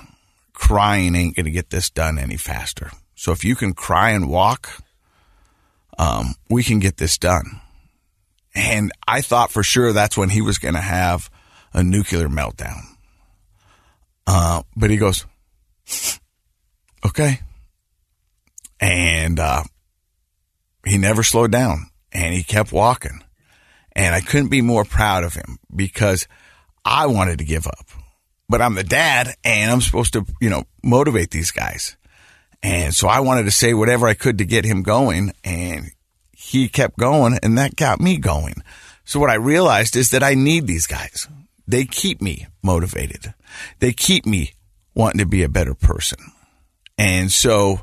crying 0.54 1.15
ain't 1.15 1.36
going 1.36 1.45
to 1.45 1.51
get 1.51 1.69
this 1.69 1.89
done 1.89 2.17
any 2.17 2.38
faster. 2.38 2.91
So 3.15 3.32
if 3.32 3.43
you 3.43 3.56
can 3.56 3.73
cry 3.73 4.10
and 4.10 4.30
walk, 4.30 4.82
um, 5.97 6.34
we 6.49 6.63
can 6.63 6.80
get 6.80 6.97
this 6.97 7.17
done. 7.17 7.62
And 8.54 8.91
I 9.08 9.21
thought 9.21 9.51
for 9.51 9.63
sure 9.63 9.93
that's 9.93 10.17
when 10.17 10.30
he 10.30 10.41
was 10.41 10.58
going 10.58 10.73
to 10.73 10.82
have 10.82 11.30
a 11.73 11.84
nuclear 11.84 12.27
meltdown. 12.27 12.82
Uh, 14.27 14.63
but 14.75 14.89
he 14.89 14.97
goes, 14.97 15.25
okay. 17.12 17.39
And 18.80 19.39
uh, 19.39 19.63
he 20.86 20.97
never 20.97 21.24
slowed 21.24 21.52
down 21.52 21.88
and 22.12 22.34
he 22.34 22.43
kept 22.43 22.71
walking. 22.71 23.21
And 23.93 24.15
I 24.15 24.21
couldn't 24.21 24.50
be 24.50 24.62
more 24.62 24.86
proud 24.86 25.24
of 25.24 25.34
him 25.34 25.60
because 25.76 26.28
I 26.86 27.08
wanted 27.08 27.39
to 27.39 27.45
give 27.45 27.67
up. 27.67 27.88
But 28.47 28.62
I'm 28.62 28.76
the 28.76 28.84
dad 28.84 29.36
and 29.43 29.71
I'm 29.71 29.82
supposed 29.82 30.13
to, 30.13 30.26
you 30.39 30.50
know, 30.50 30.63
motivate 30.84 31.32
these 31.32 31.52
guys. 31.52 31.97
And 32.63 32.93
so 32.93 33.08
I 33.08 33.19
wanted 33.19 33.43
to 33.43 33.52
say 33.52 33.74
whatever 33.74 34.08
I 34.08 34.13
could 34.13 34.38
to 34.38 34.45
get 34.45 34.65
him 34.65 34.82
going. 34.82 35.34
And 35.43 35.91
he 36.32 36.69
kept 36.69 36.97
going 36.97 37.38
and 37.43 37.58
that 37.58 37.76
got 37.76 38.00
me 38.00 38.17
going. 38.17 38.56
So 39.04 39.19
what 39.19 39.30
I 39.30 39.36
realized 39.36 39.95
is 39.95 40.12
that 40.12 40.24
I 40.24 40.34
need 40.34 40.67
these 40.67 40.88
guys. 40.88 41.28
They 41.67 41.86
keep 41.86 42.21
me 42.21 42.47
motivated. 42.63 43.34
They 43.80 43.91
keep 43.91 44.26
me 44.26 44.54
wanting 44.93 45.19
to 45.19 45.26
be 45.26 45.43
a 45.43 45.50
better 45.50 45.74
person. 45.74 46.19
And 47.01 47.31
so 47.31 47.79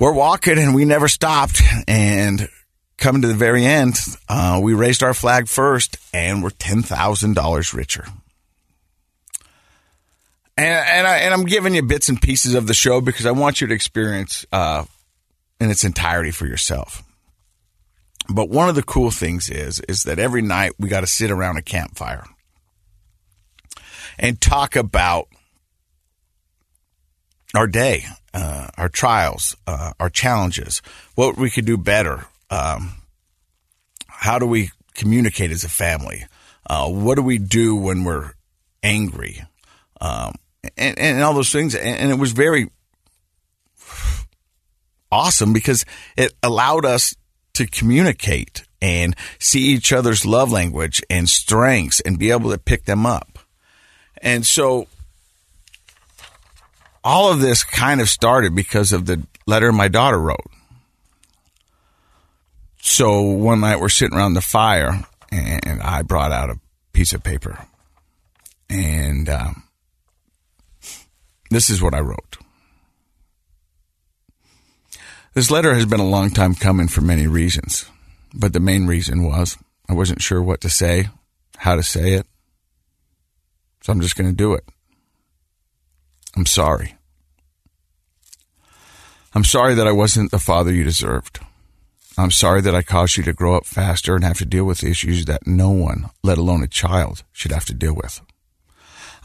we're 0.00 0.12
walking 0.12 0.58
and 0.58 0.74
we 0.74 0.84
never 0.84 1.06
stopped. 1.06 1.62
And 1.86 2.48
coming 2.96 3.22
to 3.22 3.28
the 3.28 3.34
very 3.34 3.64
end, 3.64 4.00
uh, 4.28 4.58
we 4.60 4.74
raised 4.74 5.04
our 5.04 5.14
flag 5.14 5.46
first 5.46 5.96
and 6.12 6.42
we're 6.42 6.50
$10,000 6.50 7.72
richer. 7.72 8.04
And, 10.56 10.88
and, 10.88 11.06
I, 11.06 11.18
and 11.18 11.32
I'm 11.32 11.44
giving 11.44 11.72
you 11.76 11.84
bits 11.84 12.08
and 12.08 12.20
pieces 12.20 12.54
of 12.54 12.66
the 12.66 12.74
show 12.74 13.00
because 13.00 13.26
I 13.26 13.30
want 13.30 13.60
you 13.60 13.68
to 13.68 13.74
experience 13.74 14.44
uh, 14.50 14.84
in 15.60 15.70
its 15.70 15.84
entirety 15.84 16.32
for 16.32 16.48
yourself. 16.48 17.04
But 18.28 18.48
one 18.48 18.68
of 18.68 18.74
the 18.74 18.82
cool 18.82 19.12
things 19.12 19.48
is 19.48 19.78
is 19.88 20.02
that 20.02 20.18
every 20.18 20.42
night 20.42 20.72
we 20.80 20.88
got 20.88 21.00
to 21.00 21.06
sit 21.06 21.30
around 21.30 21.58
a 21.58 21.62
campfire 21.62 22.24
and 24.18 24.40
talk 24.40 24.74
about 24.74 25.28
our 27.54 27.66
day, 27.66 28.04
uh, 28.32 28.68
our 28.76 28.88
trials, 28.88 29.56
uh, 29.66 29.92
our 29.98 30.10
challenges, 30.10 30.82
what 31.14 31.36
we 31.36 31.50
could 31.50 31.64
do 31.66 31.76
better. 31.76 32.26
Um, 32.50 32.94
how 34.08 34.38
do 34.38 34.46
we 34.46 34.70
communicate 34.94 35.50
as 35.50 35.64
a 35.64 35.68
family? 35.68 36.24
Uh, 36.68 36.88
what 36.88 37.16
do 37.16 37.22
we 37.22 37.38
do 37.38 37.74
when 37.74 38.04
we're 38.04 38.32
angry? 38.82 39.42
Um, 40.00 40.34
and, 40.76 40.98
and 40.98 41.22
all 41.22 41.34
those 41.34 41.50
things. 41.50 41.74
And, 41.74 41.96
and 41.96 42.10
it 42.10 42.18
was 42.18 42.32
very 42.32 42.70
awesome 45.10 45.52
because 45.52 45.84
it 46.16 46.32
allowed 46.42 46.84
us 46.84 47.14
to 47.54 47.66
communicate 47.66 48.64
and 48.80 49.16
see 49.38 49.60
each 49.60 49.92
other's 49.92 50.24
love 50.24 50.52
language 50.52 51.02
and 51.10 51.28
strengths 51.28 52.00
and 52.00 52.18
be 52.18 52.30
able 52.30 52.50
to 52.50 52.58
pick 52.58 52.84
them 52.84 53.04
up. 53.04 53.38
And 54.22 54.46
so 54.46 54.86
all 57.02 57.32
of 57.32 57.40
this 57.40 57.64
kind 57.64 58.00
of 58.00 58.08
started 58.08 58.54
because 58.54 58.92
of 58.92 59.06
the 59.06 59.26
letter 59.46 59.72
my 59.72 59.88
daughter 59.88 60.18
wrote. 60.18 60.46
So 62.80 63.22
one 63.22 63.60
night 63.60 63.80
we're 63.80 63.88
sitting 63.88 64.16
around 64.16 64.34
the 64.34 64.40
fire 64.40 65.04
and 65.30 65.80
I 65.82 66.02
brought 66.02 66.32
out 66.32 66.50
a 66.50 66.58
piece 66.92 67.12
of 67.12 67.22
paper 67.22 67.66
and 68.68 69.28
um, 69.28 69.64
this 71.50 71.68
is 71.68 71.82
what 71.82 71.94
I 71.94 72.00
wrote. 72.00 72.38
This 75.34 75.50
letter 75.50 75.74
has 75.74 75.86
been 75.86 76.00
a 76.00 76.08
long 76.08 76.30
time 76.30 76.54
coming 76.54 76.88
for 76.88 77.00
many 77.00 77.26
reasons, 77.26 77.86
but 78.34 78.52
the 78.52 78.60
main 78.60 78.86
reason 78.86 79.24
was 79.24 79.56
I 79.88 79.94
wasn't 79.94 80.22
sure 80.22 80.42
what 80.42 80.60
to 80.62 80.70
say, 80.70 81.08
how 81.56 81.76
to 81.76 81.82
say 81.82 82.14
it. 82.14 82.26
So 83.82 83.92
I'm 83.92 84.00
just 84.00 84.16
going 84.16 84.30
to 84.30 84.36
do 84.36 84.54
it. 84.54 84.64
I'm 86.36 86.46
sorry. 86.46 86.96
I'm 89.34 89.44
sorry 89.44 89.74
that 89.74 89.86
I 89.86 89.92
wasn't 89.92 90.30
the 90.30 90.38
father 90.38 90.72
you 90.72 90.84
deserved. 90.84 91.40
I'm 92.18 92.30
sorry 92.30 92.60
that 92.62 92.74
I 92.74 92.82
caused 92.82 93.16
you 93.16 93.22
to 93.24 93.32
grow 93.32 93.56
up 93.56 93.64
faster 93.64 94.14
and 94.14 94.24
have 94.24 94.38
to 94.38 94.44
deal 94.44 94.64
with 94.64 94.84
issues 94.84 95.24
that 95.26 95.46
no 95.46 95.70
one, 95.70 96.10
let 96.22 96.38
alone 96.38 96.62
a 96.62 96.68
child, 96.68 97.22
should 97.32 97.52
have 97.52 97.64
to 97.66 97.74
deal 97.74 97.94
with. 97.94 98.20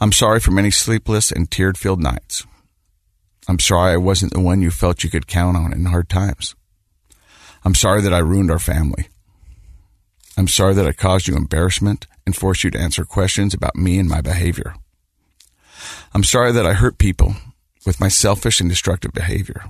I'm 0.00 0.12
sorry 0.12 0.40
for 0.40 0.50
many 0.50 0.70
sleepless 0.70 1.32
and 1.32 1.50
tear 1.50 1.72
filled 1.72 2.02
nights. 2.02 2.46
I'm 3.48 3.58
sorry 3.58 3.92
I 3.92 3.96
wasn't 3.96 4.32
the 4.32 4.40
one 4.40 4.62
you 4.62 4.70
felt 4.70 5.04
you 5.04 5.10
could 5.10 5.26
count 5.26 5.56
on 5.56 5.72
in 5.72 5.86
hard 5.86 6.08
times. 6.08 6.54
I'm 7.64 7.74
sorry 7.74 8.00
that 8.02 8.14
I 8.14 8.18
ruined 8.18 8.50
our 8.50 8.58
family. 8.58 9.08
I'm 10.36 10.48
sorry 10.48 10.74
that 10.74 10.86
I 10.86 10.92
caused 10.92 11.28
you 11.28 11.36
embarrassment 11.36 12.06
and 12.24 12.36
forced 12.36 12.62
you 12.62 12.70
to 12.70 12.78
answer 12.78 13.04
questions 13.04 13.54
about 13.54 13.74
me 13.74 13.98
and 13.98 14.08
my 14.08 14.20
behavior. 14.20 14.74
I'm 16.16 16.24
sorry 16.24 16.50
that 16.52 16.64
I 16.64 16.72
hurt 16.72 16.96
people 16.96 17.34
with 17.84 18.00
my 18.00 18.08
selfish 18.08 18.58
and 18.58 18.70
destructive 18.70 19.12
behavior. 19.12 19.64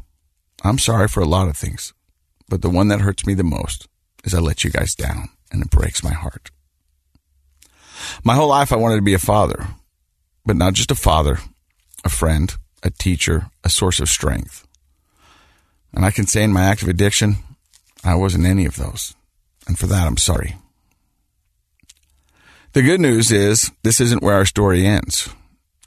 I'm 0.62 0.78
sorry 0.78 1.08
for 1.08 1.18
a 1.18 1.26
lot 1.26 1.48
of 1.48 1.56
things, 1.56 1.92
but 2.48 2.62
the 2.62 2.70
one 2.70 2.86
that 2.86 3.00
hurts 3.00 3.26
me 3.26 3.34
the 3.34 3.42
most 3.42 3.88
is 4.22 4.32
I 4.32 4.38
let 4.38 4.62
you 4.62 4.70
guys 4.70 4.94
down 4.94 5.30
and 5.50 5.60
it 5.60 5.70
breaks 5.70 6.04
my 6.04 6.12
heart. 6.12 6.52
My 8.22 8.36
whole 8.36 8.46
life 8.50 8.72
I 8.72 8.76
wanted 8.76 8.94
to 8.94 9.02
be 9.02 9.12
a 9.12 9.18
father, 9.18 9.66
but 10.44 10.54
not 10.54 10.74
just 10.74 10.92
a 10.92 10.94
father, 10.94 11.40
a 12.04 12.08
friend, 12.08 12.56
a 12.80 12.90
teacher, 12.90 13.50
a 13.64 13.68
source 13.68 13.98
of 13.98 14.08
strength. 14.08 14.64
And 15.92 16.04
I 16.04 16.12
can 16.12 16.28
say 16.28 16.44
in 16.44 16.52
my 16.52 16.62
active 16.62 16.86
addiction, 16.86 17.38
I 18.04 18.14
wasn't 18.14 18.46
any 18.46 18.66
of 18.66 18.76
those. 18.76 19.16
And 19.66 19.76
for 19.76 19.88
that, 19.88 20.06
I'm 20.06 20.16
sorry. 20.16 20.54
The 22.72 22.82
good 22.82 23.00
news 23.00 23.32
is 23.32 23.72
this 23.82 24.00
isn't 24.00 24.22
where 24.22 24.36
our 24.36 24.46
story 24.46 24.86
ends. 24.86 25.28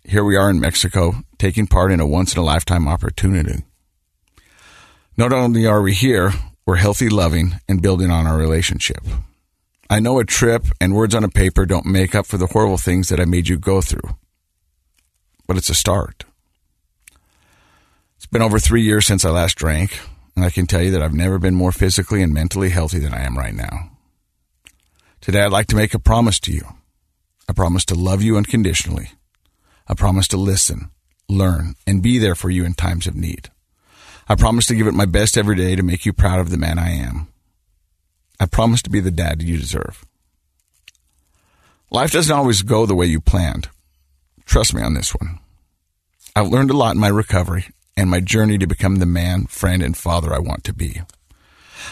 Here 0.03 0.23
we 0.23 0.38
are 0.38 0.49
in 0.49 0.59
Mexico, 0.59 1.23
taking 1.38 1.67
part 1.67 1.91
in 1.91 1.99
a 1.99 2.07
once 2.07 2.33
in 2.33 2.39
a 2.39 2.43
lifetime 2.43 2.88
opportunity. 2.88 3.65
Not 5.17 5.33
only 5.33 5.65
are 5.67 5.81
we 5.81 5.93
here, 5.93 6.33
we're 6.65 6.77
healthy, 6.77 7.09
loving, 7.09 7.59
and 7.67 7.81
building 7.81 8.09
on 8.09 8.25
our 8.25 8.38
relationship. 8.38 9.03
I 9.89 9.99
know 9.99 10.19
a 10.19 10.25
trip 10.25 10.67
and 10.79 10.95
words 10.95 11.13
on 11.13 11.23
a 11.23 11.29
paper 11.29 11.65
don't 11.65 11.85
make 11.85 12.15
up 12.15 12.25
for 12.25 12.38
the 12.38 12.47
horrible 12.47 12.77
things 12.77 13.09
that 13.09 13.19
I 13.19 13.25
made 13.25 13.49
you 13.49 13.57
go 13.57 13.81
through, 13.81 14.15
but 15.47 15.57
it's 15.57 15.69
a 15.69 15.75
start. 15.75 16.23
It's 18.15 18.27
been 18.27 18.41
over 18.41 18.59
three 18.59 18.83
years 18.83 19.05
since 19.05 19.25
I 19.25 19.31
last 19.31 19.57
drank, 19.57 19.99
and 20.35 20.45
I 20.45 20.49
can 20.49 20.67
tell 20.67 20.81
you 20.81 20.91
that 20.91 21.01
I've 21.01 21.13
never 21.13 21.39
been 21.39 21.55
more 21.55 21.71
physically 21.71 22.21
and 22.21 22.33
mentally 22.33 22.69
healthy 22.69 22.99
than 22.99 23.13
I 23.13 23.23
am 23.23 23.38
right 23.38 23.53
now. 23.53 23.91
Today, 25.21 25.41
I'd 25.41 25.51
like 25.51 25.67
to 25.67 25.75
make 25.75 25.93
a 25.93 25.99
promise 25.99 26.39
to 26.41 26.53
you. 26.53 26.65
I 27.49 27.53
promise 27.53 27.83
to 27.85 27.95
love 27.95 28.21
you 28.21 28.38
unconditionally. 28.38 29.12
A 29.89 29.95
promise 29.95 30.28
to 30.30 30.38
listen, 30.38 30.91
learn, 31.28 31.73
and 31.88 32.04
be 32.04 32.19
there 32.19 32.36
for 32.36 32.52
you 32.52 32.63
in 32.63 32.75
times 32.75 33.08
of 33.08 33.15
need. 33.15 33.49
I 34.28 34.36
promise 34.36 34.67
to 34.67 34.75
give 34.75 34.86
it 34.86 34.93
my 34.93 35.06
best 35.06 35.36
every 35.36 35.56
day 35.56 35.75
to 35.75 35.82
make 35.82 36.06
you 36.06 36.13
proud 36.13 36.39
of 36.39 36.52
the 36.52 36.58
man 36.58 36.78
I 36.78 36.91
am. 36.91 37.28
I 38.39 38.45
promise 38.45 38.84
to 38.84 38.91
be 38.91 38.99
the 38.99 39.10
dad 39.10 39.41
you 39.41 39.58
deserve. 39.58 40.06
Life 41.89 42.12
doesn't 42.12 42.36
always 42.36 42.62
go 42.62 42.86
the 42.86 42.93
way 42.93 43.08
you 43.08 43.19
planned. 43.19 43.69
Trust 44.45 44.75
me 44.75 44.84
on 44.84 44.93
this 44.93 45.15
one. 45.15 45.39
I've 46.36 46.49
learned 46.49 46.69
a 46.69 46.78
lot 46.78 46.93
in 46.93 47.02
my 47.02 47.08
recovery, 47.08 47.65
and 47.97 48.12
my 48.12 48.19
journey 48.19 48.60
to 48.60 48.67
become 48.67 48.97
the 48.97 49.08
man, 49.08 49.47
friend, 49.47 49.82
and 49.82 49.97
father 49.97 50.34
I 50.34 50.39
want 50.39 50.63
to 50.65 50.73
be. 50.73 51.02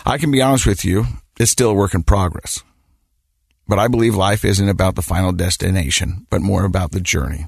I 0.06 0.20
can 0.20 0.30
be 0.30 0.42
honest 0.42 0.68
with 0.68 0.86
you, 0.86 1.06
it's 1.40 1.52
still 1.52 1.72
a 1.72 1.74
work 1.74 1.96
in 1.96 2.04
progress. 2.04 2.64
But 3.68 3.80
I 3.80 3.88
believe 3.88 4.16
life 4.16 4.46
isn't 4.46 4.70
about 4.70 4.96
the 4.96 5.02
final 5.02 5.32
destination, 5.32 6.28
but 6.30 6.42
more 6.42 6.64
about 6.64 6.92
the 6.92 7.02
journey. 7.02 7.48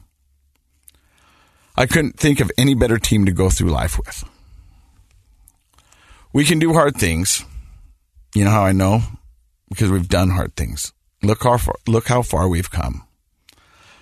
I 1.79 1.85
couldn't 1.85 2.19
think 2.19 2.41
of 2.41 2.51
any 2.57 2.73
better 2.75 2.97
team 2.97 3.23
to 3.23 3.31
go 3.31 3.49
through 3.49 3.69
life 3.69 3.97
with. 3.97 4.25
We 6.33 6.43
can 6.43 6.59
do 6.59 6.73
hard 6.73 6.97
things. 6.97 7.45
You 8.35 8.43
know 8.43 8.51
how 8.51 8.65
I 8.65 8.73
know? 8.73 9.01
Because 9.69 9.89
we've 9.89 10.09
done 10.09 10.31
hard 10.31 10.57
things. 10.57 10.91
Look 11.23 11.43
how 11.43 11.57
far, 11.57 11.75
look 11.87 12.09
how 12.09 12.21
far 12.21 12.49
we've 12.49 12.69
come. 12.69 13.07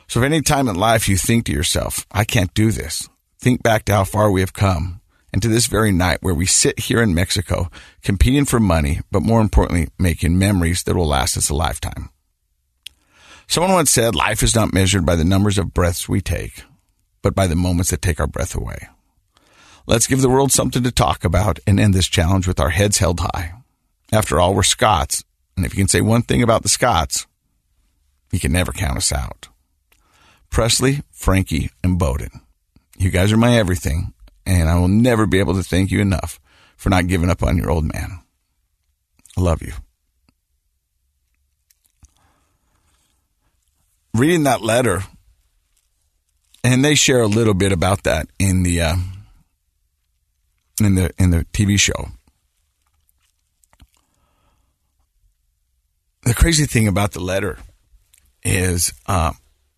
So 0.07 0.19
if 0.19 0.25
any 0.25 0.41
time 0.41 0.67
in 0.67 0.75
life 0.75 1.07
you 1.07 1.17
think 1.17 1.45
to 1.45 1.51
yourself, 1.51 2.07
I 2.11 2.23
can't 2.23 2.51
do 2.55 2.71
this, 2.71 3.07
think 3.37 3.61
back 3.61 3.85
to 3.85 3.93
how 3.93 4.05
far 4.05 4.31
we 4.31 4.39
have 4.39 4.53
come 4.53 4.99
and 5.31 5.39
to 5.43 5.47
this 5.47 5.67
very 5.67 5.91
night 5.91 6.23
where 6.23 6.33
we 6.33 6.47
sit 6.47 6.79
here 6.79 7.03
in 7.03 7.13
Mexico 7.13 7.69
competing 8.01 8.45
for 8.45 8.59
money, 8.59 9.01
but 9.11 9.21
more 9.21 9.39
importantly, 9.39 9.89
making 9.99 10.39
memories 10.39 10.81
that 10.83 10.95
will 10.95 11.05
last 11.05 11.37
us 11.37 11.51
a 11.51 11.55
lifetime. 11.55 12.09
Someone 13.45 13.73
once 13.73 13.91
said 13.91 14.15
life 14.15 14.41
is 14.41 14.55
not 14.55 14.73
measured 14.73 15.05
by 15.05 15.15
the 15.15 15.23
numbers 15.23 15.59
of 15.59 15.75
breaths 15.75 16.09
we 16.09 16.21
take, 16.21 16.63
but 17.27 17.35
by 17.35 17.45
the 17.45 17.57
moments 17.57 17.91
that 17.91 18.01
take 18.01 18.21
our 18.21 18.27
breath 18.27 18.55
away. 18.55 18.87
Let's 19.85 20.07
give 20.07 20.21
the 20.21 20.29
world 20.29 20.53
something 20.53 20.81
to 20.81 20.91
talk 20.93 21.25
about 21.25 21.59
and 21.67 21.77
end 21.77 21.93
this 21.93 22.07
challenge 22.07 22.47
with 22.47 22.57
our 22.57 22.69
heads 22.69 22.99
held 22.99 23.19
high. 23.19 23.51
After 24.13 24.39
all, 24.39 24.55
we're 24.55 24.63
Scotts, 24.63 25.25
and 25.57 25.65
if 25.65 25.73
you 25.73 25.79
can 25.79 25.89
say 25.89 25.99
one 25.99 26.21
thing 26.21 26.41
about 26.41 26.63
the 26.63 26.69
Scotts, 26.69 27.27
you 28.31 28.39
can 28.39 28.53
never 28.53 28.71
count 28.71 28.95
us 28.95 29.11
out. 29.11 29.49
Presley, 30.49 31.01
Frankie, 31.11 31.69
and 31.83 31.99
Bowden. 31.99 32.29
You 32.97 33.09
guys 33.09 33.33
are 33.33 33.37
my 33.37 33.57
everything, 33.57 34.13
and 34.45 34.69
I 34.69 34.79
will 34.79 34.87
never 34.87 35.25
be 35.25 35.39
able 35.39 35.55
to 35.55 35.63
thank 35.63 35.91
you 35.91 35.99
enough 35.99 36.39
for 36.77 36.89
not 36.89 37.07
giving 37.07 37.29
up 37.29 37.43
on 37.43 37.57
your 37.57 37.69
old 37.69 37.83
man. 37.83 38.21
I 39.37 39.41
love 39.41 39.61
you. 39.61 39.73
Reading 44.13 44.43
that 44.43 44.61
letter, 44.61 45.03
and 46.67 46.83
they 46.83 46.95
share 46.95 47.21
a 47.21 47.27
little 47.27 47.53
bit 47.53 47.71
about 47.71 48.03
that 48.03 48.27
in 48.37 48.63
the 48.63 48.81
uh, 48.81 48.95
in 50.81 50.95
the 50.95 51.11
in 51.17 51.31
the 51.31 51.45
TV 51.53 51.79
show. 51.79 52.09
The 56.23 56.33
crazy 56.33 56.65
thing 56.65 56.89
about 56.89 57.13
the 57.13 57.21
letter 57.21 57.57
is, 58.43 58.91
uh, 59.05 59.31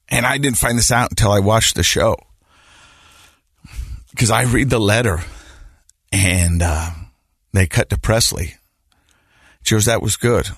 and 0.10 0.26
I 0.26 0.40
didn't 0.40 0.58
find 0.58 0.80
this 0.80 0.92
out 0.92 1.12
until 1.12 1.32
I 1.32 1.40
watched 1.40 1.76
the 1.76 1.84
show 1.84 2.18
because 4.10 4.32
I 4.32 4.44
read 4.44 4.72
the 4.72 4.80
letter 4.80 5.20
and 6.12 6.64
uh, 6.64 6.90
they 7.54 7.68
cut 7.68 7.92
to 7.92 8.00
Presley. 8.00 8.56
Goes, 9.70 9.86
That 9.86 10.02
was 10.02 10.16
good. 10.16 10.50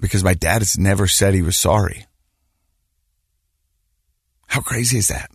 Because 0.00 0.24
my 0.24 0.32
dad 0.32 0.62
has 0.62 0.78
never 0.78 1.06
said 1.06 1.34
he 1.34 1.42
was 1.42 1.58
sorry. 1.58 2.06
How 4.50 4.60
crazy 4.60 4.98
is 4.98 5.06
that? 5.06 5.30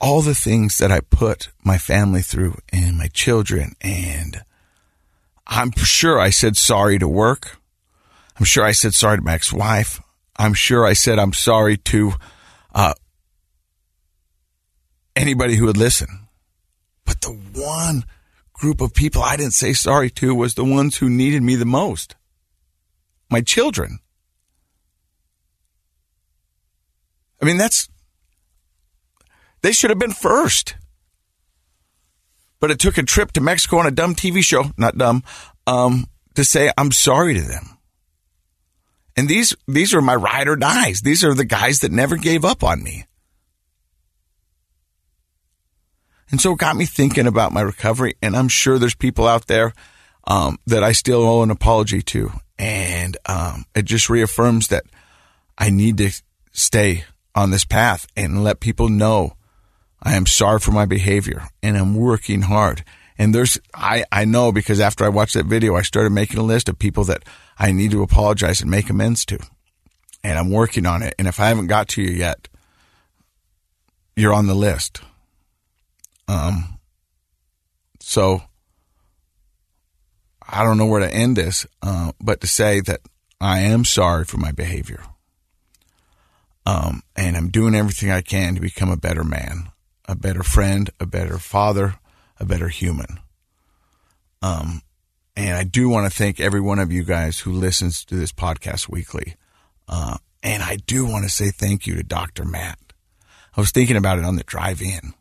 All 0.00 0.22
the 0.22 0.34
things 0.34 0.78
that 0.78 0.90
I 0.90 1.00
put 1.00 1.50
my 1.62 1.76
family 1.76 2.22
through 2.22 2.56
and 2.72 2.96
my 2.96 3.08
children, 3.08 3.74
and 3.82 4.42
I'm 5.46 5.70
sure 5.72 6.18
I 6.18 6.30
said 6.30 6.56
sorry 6.56 6.98
to 6.98 7.06
work. 7.06 7.58
I'm 8.38 8.46
sure 8.46 8.64
I 8.64 8.72
said 8.72 8.94
sorry 8.94 9.18
to 9.18 9.22
my 9.22 9.34
ex 9.34 9.52
wife. 9.52 10.00
I'm 10.38 10.54
sure 10.54 10.86
I 10.86 10.94
said 10.94 11.18
I'm 11.18 11.34
sorry 11.34 11.76
to 11.76 12.14
uh, 12.74 12.94
anybody 15.14 15.56
who 15.56 15.66
would 15.66 15.76
listen. 15.76 16.28
But 17.04 17.20
the 17.20 17.38
one 17.54 18.04
group 18.54 18.80
of 18.80 18.94
people 18.94 19.22
I 19.22 19.36
didn't 19.36 19.52
say 19.52 19.74
sorry 19.74 20.08
to 20.10 20.34
was 20.34 20.54
the 20.54 20.64
ones 20.64 20.96
who 20.96 21.10
needed 21.10 21.42
me 21.42 21.54
the 21.54 21.66
most 21.66 22.16
my 23.28 23.42
children. 23.42 23.98
I 27.40 27.44
mean, 27.44 27.58
that's 27.58 27.88
They 29.62 29.72
should 29.72 29.90
have 29.90 29.98
been 29.98 30.12
first. 30.12 30.76
But 32.58 32.70
it 32.70 32.78
took 32.78 32.96
a 32.98 33.02
trip 33.02 33.32
to 33.32 33.40
Mexico 33.40 33.78
on 33.78 33.86
a 33.86 33.90
dumb 33.90 34.14
TV 34.14 34.42
show, 34.42 34.70
not 34.78 34.96
dumb, 34.96 35.22
um, 35.66 36.06
to 36.34 36.44
say 36.44 36.70
I'm 36.78 36.90
sorry 36.90 37.34
to 37.34 37.42
them. 37.42 37.78
And 39.16 39.28
these 39.28 39.54
these 39.66 39.94
are 39.94 40.02
my 40.02 40.14
ride 40.14 40.48
or 40.48 40.56
dies. 40.56 41.00
These 41.00 41.24
are 41.24 41.34
the 41.34 41.44
guys 41.44 41.80
that 41.80 41.92
never 41.92 42.16
gave 42.16 42.44
up 42.44 42.62
on 42.62 42.82
me. 42.82 43.04
And 46.30 46.40
so 46.40 46.52
it 46.52 46.58
got 46.58 46.76
me 46.76 46.86
thinking 46.86 47.26
about 47.26 47.52
my 47.52 47.60
recovery. 47.60 48.16
And 48.20 48.36
I'm 48.36 48.48
sure 48.48 48.78
there's 48.78 48.94
people 48.94 49.26
out 49.26 49.46
there 49.46 49.72
um, 50.26 50.58
that 50.66 50.82
I 50.82 50.92
still 50.92 51.22
owe 51.22 51.42
an 51.42 51.50
apology 51.50 52.02
to. 52.02 52.32
And 52.58 53.16
um, 53.26 53.64
it 53.74 53.84
just 53.84 54.10
reaffirms 54.10 54.68
that 54.68 54.84
I 55.56 55.70
need 55.70 55.98
to 55.98 56.10
stay 56.52 57.04
on 57.36 57.50
this 57.50 57.64
path 57.64 58.06
and 58.16 58.42
let 58.42 58.58
people 58.58 58.88
know 58.88 59.34
I 60.02 60.16
am 60.16 60.26
sorry 60.26 60.58
for 60.58 60.72
my 60.72 60.86
behavior 60.86 61.44
and 61.62 61.76
I'm 61.76 61.94
working 61.94 62.42
hard. 62.42 62.82
And 63.18 63.34
there's, 63.34 63.58
I, 63.74 64.04
I 64.10 64.24
know 64.24 64.52
because 64.52 64.80
after 64.80 65.04
I 65.04 65.08
watched 65.08 65.34
that 65.34 65.46
video, 65.46 65.76
I 65.76 65.82
started 65.82 66.10
making 66.10 66.38
a 66.38 66.42
list 66.42 66.68
of 66.68 66.78
people 66.78 67.04
that 67.04 67.22
I 67.58 67.72
need 67.72 67.90
to 67.92 68.02
apologize 68.02 68.60
and 68.60 68.70
make 68.70 68.90
amends 68.90 69.24
to. 69.26 69.38
And 70.24 70.38
I'm 70.38 70.50
working 70.50 70.86
on 70.86 71.02
it. 71.02 71.14
And 71.18 71.28
if 71.28 71.38
I 71.38 71.48
haven't 71.48 71.68
got 71.68 71.88
to 71.90 72.02
you 72.02 72.10
yet, 72.10 72.48
you're 74.16 74.34
on 74.34 74.46
the 74.46 74.54
list. 74.54 75.00
Um, 76.28 76.78
so 78.00 78.42
I 80.46 80.62
don't 80.62 80.78
know 80.78 80.86
where 80.86 81.00
to 81.00 81.12
end 81.12 81.36
this, 81.36 81.66
uh, 81.82 82.12
but 82.20 82.40
to 82.40 82.46
say 82.46 82.80
that 82.80 83.00
I 83.40 83.60
am 83.60 83.84
sorry 83.84 84.24
for 84.24 84.38
my 84.38 84.52
behavior. 84.52 85.02
Um, 86.66 87.02
and 87.14 87.36
I'm 87.36 87.48
doing 87.48 87.76
everything 87.76 88.10
I 88.10 88.20
can 88.20 88.56
to 88.56 88.60
become 88.60 88.90
a 88.90 88.96
better 88.96 89.22
man, 89.22 89.68
a 90.08 90.16
better 90.16 90.42
friend, 90.42 90.90
a 90.98 91.06
better 91.06 91.38
father, 91.38 91.94
a 92.40 92.44
better 92.44 92.68
human. 92.68 93.20
Um, 94.42 94.82
and 95.36 95.56
I 95.56 95.62
do 95.62 95.88
want 95.88 96.10
to 96.10 96.16
thank 96.16 96.40
every 96.40 96.60
one 96.60 96.80
of 96.80 96.90
you 96.90 97.04
guys 97.04 97.38
who 97.40 97.52
listens 97.52 98.04
to 98.06 98.16
this 98.16 98.32
podcast 98.32 98.88
weekly. 98.88 99.36
Uh, 99.88 100.18
and 100.42 100.62
I 100.62 100.76
do 100.76 101.06
want 101.06 101.24
to 101.24 101.30
say 101.30 101.50
thank 101.50 101.86
you 101.86 101.94
to 101.94 102.02
Dr. 102.02 102.44
Matt. 102.44 102.78
I 103.56 103.60
was 103.60 103.70
thinking 103.70 103.96
about 103.96 104.18
it 104.18 104.24
on 104.24 104.36
the 104.36 104.42
drive 104.42 104.82
in. 104.82 105.14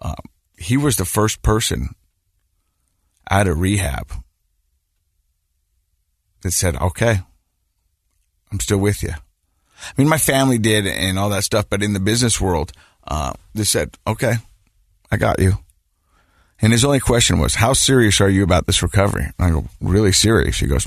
Um, 0.00 0.16
he 0.58 0.76
was 0.76 0.96
the 0.96 1.04
first 1.04 1.42
person 1.42 1.94
out 3.30 3.46
of 3.46 3.60
rehab 3.60 4.12
that 6.42 6.50
said, 6.50 6.76
okay, 6.76 7.20
I'm 8.50 8.60
still 8.60 8.78
with 8.78 9.02
you. 9.02 9.14
I 9.82 9.92
mean, 9.96 10.08
my 10.08 10.18
family 10.18 10.58
did 10.58 10.86
and 10.86 11.18
all 11.18 11.30
that 11.30 11.44
stuff, 11.44 11.66
but 11.68 11.82
in 11.82 11.92
the 11.92 12.00
business 12.00 12.40
world, 12.40 12.72
uh, 13.06 13.32
they 13.54 13.64
said, 13.64 13.96
okay, 14.06 14.34
I 15.10 15.16
got 15.16 15.40
you. 15.40 15.58
And 16.60 16.72
his 16.72 16.84
only 16.84 17.00
question 17.00 17.38
was, 17.38 17.56
how 17.56 17.72
serious 17.72 18.20
are 18.20 18.28
you 18.28 18.44
about 18.44 18.66
this 18.66 18.82
recovery? 18.82 19.24
And 19.24 19.34
I 19.38 19.50
go, 19.50 19.66
really 19.80 20.12
serious. 20.12 20.58
He 20.58 20.66
goes, 20.66 20.86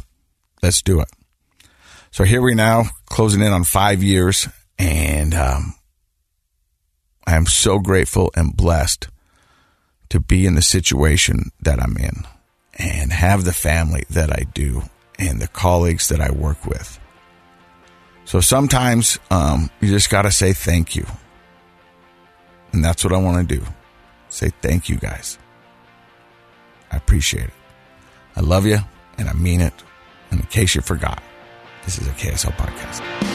let's 0.63 0.81
do 0.81 1.01
it. 1.01 1.10
So 2.12 2.23
here 2.23 2.41
we 2.41 2.55
now 2.55 2.84
closing 3.08 3.41
in 3.41 3.51
on 3.51 3.65
five 3.65 4.01
years 4.01 4.47
and, 4.79 5.34
um, 5.34 5.75
I 7.27 7.36
am 7.36 7.45
so 7.45 7.79
grateful 7.79 8.31
and 8.36 8.55
blessed 8.55 9.10
to 10.10 10.19
be 10.19 10.45
in 10.45 10.55
the 10.55 10.62
situation 10.62 11.51
that 11.62 11.81
I'm 11.81 11.97
in 11.97 12.25
and 12.75 13.12
have 13.12 13.43
the 13.43 13.53
family 13.53 14.05
that 14.12 14.31
I 14.31 14.45
do 14.53 14.84
and 15.17 15.41
the 15.41 15.47
colleagues 15.47 16.08
that 16.10 16.21
I 16.21 16.31
work 16.31 16.65
with. 16.65 16.99
So 18.25 18.41
sometimes 18.41 19.19
um, 19.31 19.69
you 19.79 19.89
just 19.89 20.09
got 20.09 20.23
to 20.23 20.31
say 20.31 20.53
thank 20.53 20.95
you. 20.95 21.05
And 22.71 22.83
that's 22.83 23.03
what 23.03 23.13
I 23.13 23.17
want 23.17 23.47
to 23.47 23.55
do. 23.55 23.63
Say 24.29 24.51
thank 24.61 24.89
you, 24.89 24.97
guys. 24.97 25.38
I 26.91 26.97
appreciate 26.97 27.45
it. 27.45 27.53
I 28.35 28.41
love 28.41 28.65
you 28.65 28.79
and 29.17 29.29
I 29.29 29.33
mean 29.33 29.61
it. 29.61 29.73
And 30.31 30.41
in 30.41 30.45
case 30.47 30.75
you 30.75 30.81
forgot, 30.81 31.23
this 31.85 31.99
is 31.99 32.07
a 32.07 32.11
KSL 32.11 32.51
podcast. 32.57 33.35